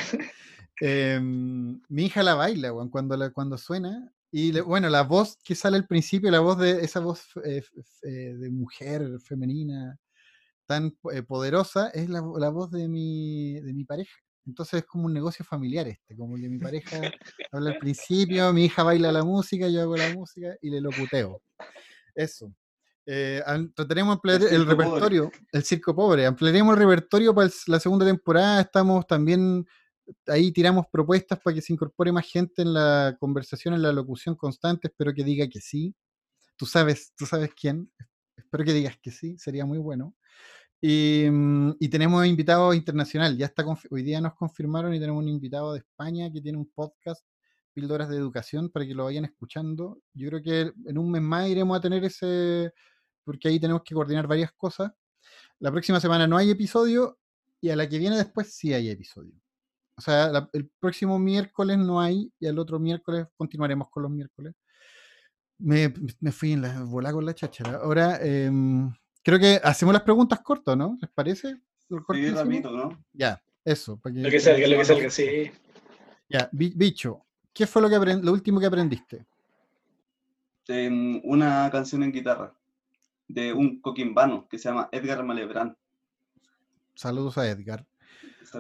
[0.81, 4.11] Em, mi hija la baila, cuando, la, cuando suena.
[4.31, 7.63] Y le- bueno, la voz que sale al principio, la voz de esa voz eh,
[8.03, 9.99] eh, de mujer femenina
[10.67, 14.15] tan eh, poderosa, es la, vo- la voz de mi, de mi pareja.
[14.47, 17.13] Entonces es como un negocio familiar este, como que mi pareja
[17.53, 21.43] habla al principio, mi hija baila la música, yo hago la música y le locuteo.
[22.15, 22.53] Eso.
[23.05, 23.43] Eh,
[23.75, 24.85] trataremos de ampliar El el, circo pobre.
[24.85, 26.27] repertorio, el circo pobre.
[26.27, 28.61] Ampliaremos el repertorio para el la segunda temporada.
[28.61, 29.67] Estamos también,
[30.27, 34.37] ahí tiramos propuestas para que se incorpore más gente en la conversación, en la locución
[34.37, 34.89] constante.
[34.89, 35.95] Espero que diga que sí.
[36.57, 37.91] Tú sabes, tú sabes quién.
[38.37, 40.15] Espero que digas que sí, sería muy bueno.
[40.81, 43.37] Y, mm, y tenemos invitados internacional.
[43.37, 46.71] Ya está hoy día nos confirmaron y tenemos un invitado de España que tiene un
[46.71, 47.25] podcast,
[47.73, 50.01] Píldoras de Educación, para que lo vayan escuchando.
[50.15, 52.73] Yo creo que en un mes más iremos a tener ese,
[53.25, 54.93] porque ahí tenemos que coordinar varias cosas.
[55.59, 57.19] La próxima semana no hay episodio
[57.61, 59.33] y a la que viene después sí hay episodio.
[59.97, 64.13] O sea, la- el próximo miércoles no hay y el otro miércoles continuaremos con los
[64.13, 64.55] miércoles.
[65.59, 67.77] Me, me fui en la volá con la cháchara.
[67.77, 68.93] Ahora, em,
[69.23, 70.97] creo que hacemos las preguntas cortas, ¿no?
[71.01, 71.61] ¿Les parece?
[71.79, 71.95] Sí,
[72.35, 73.05] rapidito, ¿no?
[73.13, 73.97] Ya, eso.
[74.01, 75.53] para Lo que salga, lo que salga, sí.
[76.29, 79.27] Ya, Bi- bicho, ¿qué fue lo, que lo último que aprendiste?
[80.69, 82.55] En una canción en guitarra
[83.33, 85.77] de un coquimbano que se llama Edgar Malebrán.
[86.95, 87.87] Saludos a Edgar.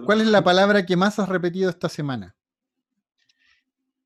[0.04, 2.34] ¿Cuál es la palabra que más has repetido esta semana?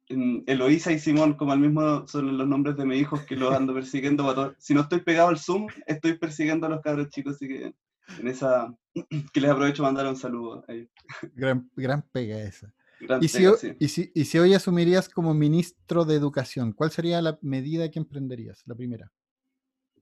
[0.09, 3.75] Eloísa y Simón, como al mismo son los nombres de mis hijos que los ando
[3.75, 4.25] persiguiendo.
[4.25, 7.75] para Si no estoy pegado al Zoom, estoy persiguiendo a los cabros chicos, así que
[8.19, 8.73] en esa
[9.33, 10.89] que les aprovecho mandar un saludo a ellos.
[11.35, 12.73] Gran, gran pega esa.
[13.01, 13.77] Gran Y si, pega, ho- sí.
[13.79, 17.99] y, si, y si hoy asumirías como ministro de Educación, ¿cuál sería la medida que
[17.99, 18.63] emprenderías?
[18.67, 19.11] La primera.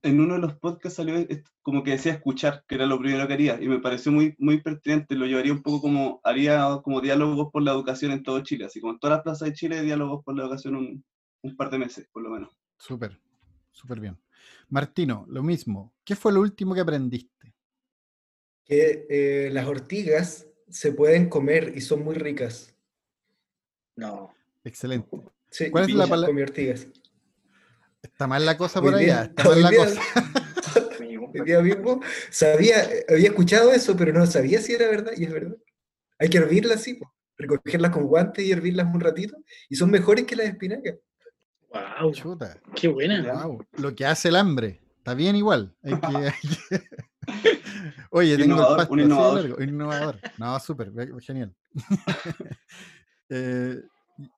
[0.05, 3.27] En uno de los podcasts salió est- como que decía escuchar, que era lo primero
[3.27, 5.15] que haría, y me pareció muy, muy pertinente.
[5.15, 8.79] Lo llevaría un poco como, haría como diálogos por la educación en todo Chile, así
[8.79, 11.03] como en todas las plazas de Chile, diálogos por la educación un,
[11.41, 12.55] un par de meses, por lo menos.
[12.77, 13.19] Súper,
[13.71, 14.17] súper bien.
[14.69, 15.93] Martino, lo mismo.
[16.03, 17.55] ¿Qué fue lo último que aprendiste?
[18.63, 22.75] Que eh, las ortigas se pueden comer y son muy ricas.
[23.95, 24.33] No.
[24.63, 25.09] Excelente.
[25.49, 26.87] Sí, ¿Cuál es la ya pala- comí ortigas.
[28.11, 29.23] Está mal la cosa por allá.
[29.23, 30.01] Está mal la día- cosa.
[31.37, 31.99] Hoy día mismo
[32.29, 35.57] sabía, había escuchado eso, pero no sabía si era verdad, y es verdad.
[36.17, 39.35] Hay que hervirlas así, po, recogerlas con guantes y hervirlas un ratito,
[39.67, 40.95] y son mejores que las espinacas.
[41.99, 42.57] Wow, Chuta.
[42.73, 43.33] qué buena.
[43.43, 43.65] Wow.
[43.79, 44.81] Lo que hace el hambre.
[44.97, 45.75] está bien igual.
[45.83, 46.31] Hay que- hay
[46.69, 46.87] que-
[48.11, 49.41] Oye, tengo Innovador, el pasto un innovador.
[49.41, 50.19] largo, innovador.
[50.37, 51.53] No, súper, ve- genial.
[53.29, 53.81] Eh,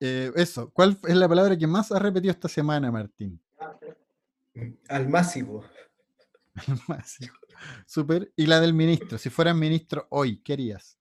[0.01, 3.39] eh, eso, ¿cuál es la palabra que más has repetido esta semana, Martín?
[4.89, 5.63] Al máximo.
[7.05, 7.27] Sí.
[7.85, 8.31] Súper.
[8.35, 10.97] Y la del ministro, si fueras ministro hoy, ¿qué harías?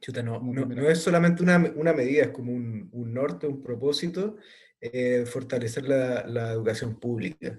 [0.00, 4.36] Chuta, no, no, es solamente una, una medida, es como un, un norte, un propósito,
[4.80, 7.58] eh, fortalecer la, la educación pública.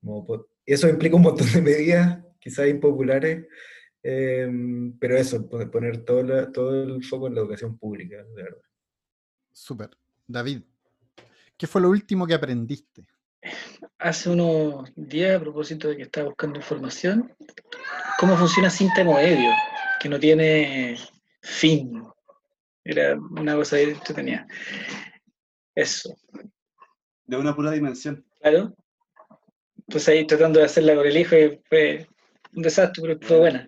[0.00, 3.46] Como eso implica un montón de medidas, quizás impopulares,
[4.02, 8.42] em, pero eso, pon- poner todo, la- todo el foco en la educación pública, de
[8.42, 8.62] verdad.
[9.52, 9.90] Súper.
[10.26, 10.62] David,
[11.56, 13.04] ¿qué fue lo último que aprendiste?
[13.98, 17.34] Hace unos días, a propósito de que estaba buscando información,
[18.18, 19.50] cómo funciona cinta Moedio,
[20.00, 20.96] que no tiene
[21.42, 22.02] fin.
[22.84, 24.46] Era una cosa que tenía.
[25.74, 26.14] Eso,
[27.24, 28.24] De una pura dimensión.
[28.40, 28.74] claro.
[29.86, 32.06] Pues ahí tratando de hacerla con el hijo y fue
[32.54, 33.66] un desastre, pero estuvo buena.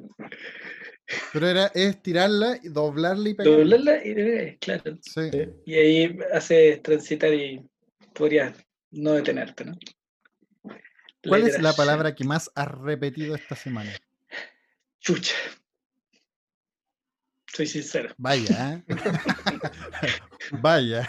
[1.33, 3.57] Pero era, es tirarla, y doblarla y pegarla.
[3.59, 4.99] Doblarla y de- claro.
[5.01, 5.31] Sí.
[5.33, 5.49] Sí.
[5.67, 7.61] Y ahí hace transitar y
[8.15, 8.55] podrías
[8.93, 9.77] no detenerte, ¿no?
[11.27, 13.91] ¿Cuál es la palabra que más has repetido esta semana?
[15.01, 15.35] Chucha.
[17.55, 18.15] Soy sincero.
[18.17, 18.83] Vaya, ¿eh?
[20.53, 21.09] Vaya.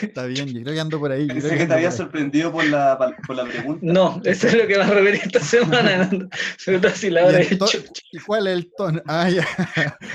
[0.00, 1.28] Está bien, yo creo que ando por ahí.
[1.28, 3.78] Pensé que que te había por sorprendido por la, por la pregunta.
[3.86, 6.08] No, eso es lo que va a repetir esta semana.
[6.12, 6.28] ¿no?
[6.58, 7.58] Sobre todo si la hora ¿Y.
[8.10, 9.00] ¿Y cuál es el tono?
[9.06, 9.46] Ah, ya.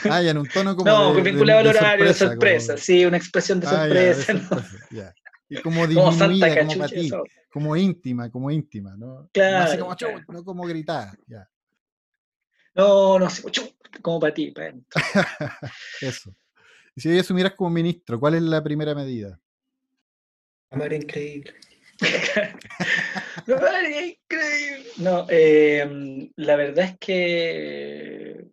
[0.10, 0.91] Ah, ya, en un tono como.
[0.91, 3.72] No, de- de- vinculado al horario de sorpresa, sorpresa, como- sí, una expresión de Ah,
[3.88, 4.34] ya, de sorpresa.
[4.34, 4.48] ¿no?
[4.50, 5.14] sorpresa, ya.
[5.50, 6.80] Y como Como Santa disminuida, como Cachucha.
[6.80, 9.22] para ti, como íntima, como íntima, ¿no?
[9.22, 10.24] No Claro, así como claro.
[10.28, 11.50] No como gritada, ya.
[12.76, 13.28] No, no,
[14.02, 14.52] como para ti.
[14.52, 14.74] para.
[16.02, 16.36] Eso.
[16.95, 19.39] Y si hoy asumieras como ministro, ¿cuál es la primera medida?
[20.70, 21.54] Amar increíble.
[23.48, 24.86] Ay, increíble.
[24.98, 28.48] No, eh, la verdad es que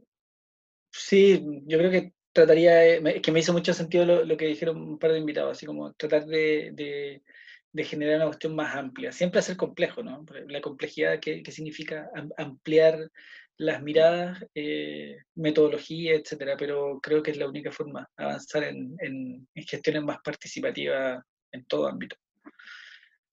[0.91, 4.99] sí, yo creo que trataría, es que me hizo mucho sentido lo, que dijeron un
[4.99, 9.13] par de invitados, así como tratar de, de- generar una cuestión más amplia.
[9.13, 10.25] Siempre hacer complejo, ¿no?
[10.49, 13.11] La complejidad que, que significa am- ampliar
[13.57, 19.49] las miradas, eh, metodología, etcétera, pero creo que es la única forma, avanzar en, en,
[19.55, 21.23] en gestiones más participativas
[21.53, 22.17] en todo ámbito.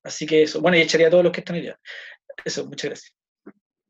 [0.03, 1.79] Así que eso, bueno, y echaría a todos los que están allá.
[2.45, 3.15] Eso, muchas gracias.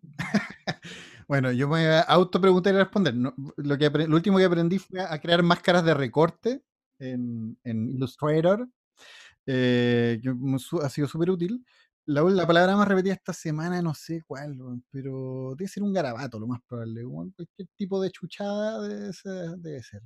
[1.32, 3.14] Bueno, yo me voy a autopreguntar y responder.
[3.16, 6.62] Lo, que lo último que aprendí fue a crear máscaras de recorte
[7.00, 8.68] en, en Illustrator,
[9.46, 10.22] eh,
[10.84, 11.66] ha sido súper útil.
[12.06, 14.58] La, la palabra más repetida esta semana, no sé cuál,
[14.92, 17.06] pero debe ser un garabato, lo más probable.
[17.06, 18.82] Cualquier tipo de chuchada.
[18.86, 20.02] Debe ser.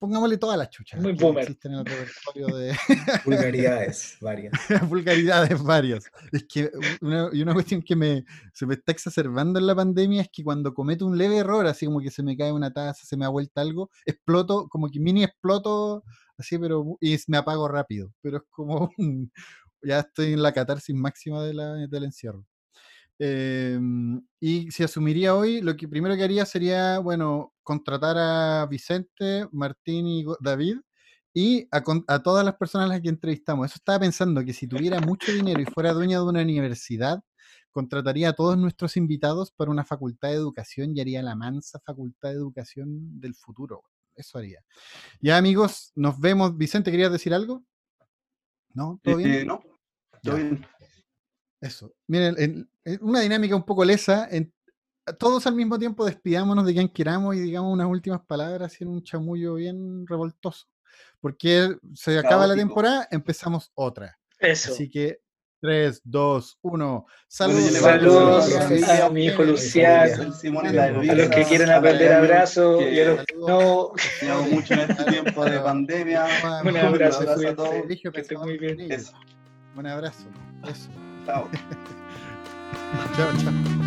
[0.00, 1.42] Pongámosle todas las chuchadas Muy que boomer.
[1.44, 2.72] existen en el repertorio de,
[3.26, 4.52] Vulgaridades varias.
[4.88, 6.04] vulgaridades varias.
[6.32, 6.70] Es que
[7.02, 8.24] una, y una cuestión que me,
[8.54, 11.84] se me está exacerbando en la pandemia es que cuando cometo un leve error, así
[11.84, 14.98] como que se me cae una taza, se me ha vuelto algo, exploto, como que
[14.98, 16.02] mini exploto,
[16.38, 18.10] así, pero y me apago rápido.
[18.22, 19.30] Pero es como un-
[19.82, 22.46] ya estoy en la catarsis máxima de la- del encierro.
[23.18, 29.46] Em, y si asumiría hoy, lo que primero que haría sería, bueno, contratar a Vicente,
[29.52, 30.78] Martín y David
[31.32, 33.64] y a, todas las personas a las que entrevistamos.
[33.66, 37.22] Eso estaba pensando que si tuviera mucho dinero y fuera dueña de una universidad,
[37.70, 42.30] contrataría a todos nuestros invitados para una facultad de educación y haría la mansa facultad
[42.30, 43.84] de educación del futuro.
[44.16, 44.64] Eso haría.
[45.20, 46.56] Ya amigos, nos vemos.
[46.56, 47.62] Vicente, ¿querías decir algo?
[48.74, 48.98] ¿No?
[49.04, 49.30] ¿Todo bien?
[49.32, 49.60] Eh, no,
[50.24, 50.42] todo Ya.
[50.42, 50.66] bien.
[51.60, 51.94] Eso.
[52.08, 54.26] Miren, en- en una dinámica un poco lesa.
[54.28, 54.52] en-
[55.18, 59.02] todos al mismo tiempo despidámonos de quien queramos y digamos unas últimas palabras en un
[59.02, 60.66] chamullo bien revoltoso.
[61.20, 62.66] Porque se acaba la Caótico.
[62.66, 64.18] temporada, empezamos otra.
[64.38, 64.72] Eso.
[64.72, 65.20] Así que
[65.60, 66.76] 3, 2, 1.
[66.76, 67.72] Bueno, Saludos.
[67.72, 71.44] Saludos a mi hijo Luciano, El Simón y A la los Elvira, a los que
[71.44, 73.92] quieren la aprender que y a los que no.
[73.92, 76.24] Enseñamos mucho en este tiempo de pandemia.
[76.24, 77.72] Un abrazo, Un abrazo a todos.
[77.86, 78.80] que estén muy bien.
[78.90, 79.12] Eso.
[79.76, 80.24] Un abrazo.
[80.64, 80.88] Eso.
[81.26, 81.48] Chao.
[83.16, 83.79] Chao, chao.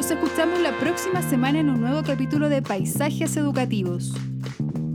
[0.00, 4.14] Nos escuchamos la próxima semana en un nuevo capítulo de Paisajes Educativos.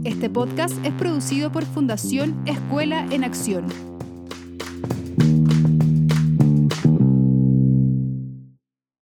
[0.03, 3.94] Este podcast es producido por Fundación Escuela en Acción